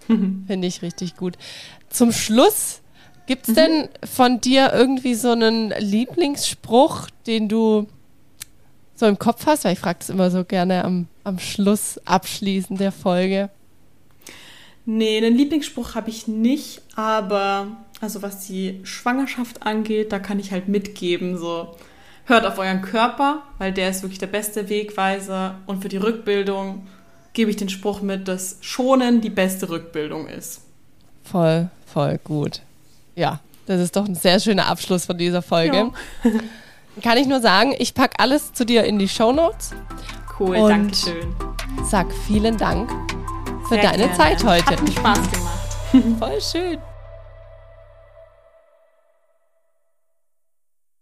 [0.47, 1.37] Finde ich richtig gut.
[1.89, 2.81] Zum Schluss,
[3.27, 3.55] gibt es mhm.
[3.55, 7.87] denn von dir irgendwie so einen Lieblingsspruch, den du
[8.95, 9.65] so im Kopf hast?
[9.65, 13.51] Weil ich frage das immer so gerne am, am Schluss abschließend der Folge.
[14.85, 17.69] Nee, einen Lieblingsspruch habe ich nicht, aber
[18.01, 21.77] also was die Schwangerschaft angeht, da kann ich halt mitgeben, so
[22.25, 26.87] hört auf euren Körper, weil der ist wirklich der beste Wegweiser und für die Rückbildung
[27.33, 30.63] gebe ich den Spruch mit, dass Schonen die beste Rückbildung ist.
[31.25, 32.61] Voll, voll gut.
[33.15, 35.77] Ja, das ist doch ein sehr schöner Abschluss von dieser Folge.
[35.77, 35.93] Ja.
[37.03, 39.71] Kann ich nur sagen, ich packe alles zu dir in die Show Notes.
[40.39, 41.35] Cool, danke schön.
[41.85, 42.91] Sag vielen Dank
[43.69, 44.15] für sehr deine gerne.
[44.15, 44.67] Zeit heute.
[44.67, 45.59] Hat mir Spaß gemacht.
[46.19, 46.92] Voll schön.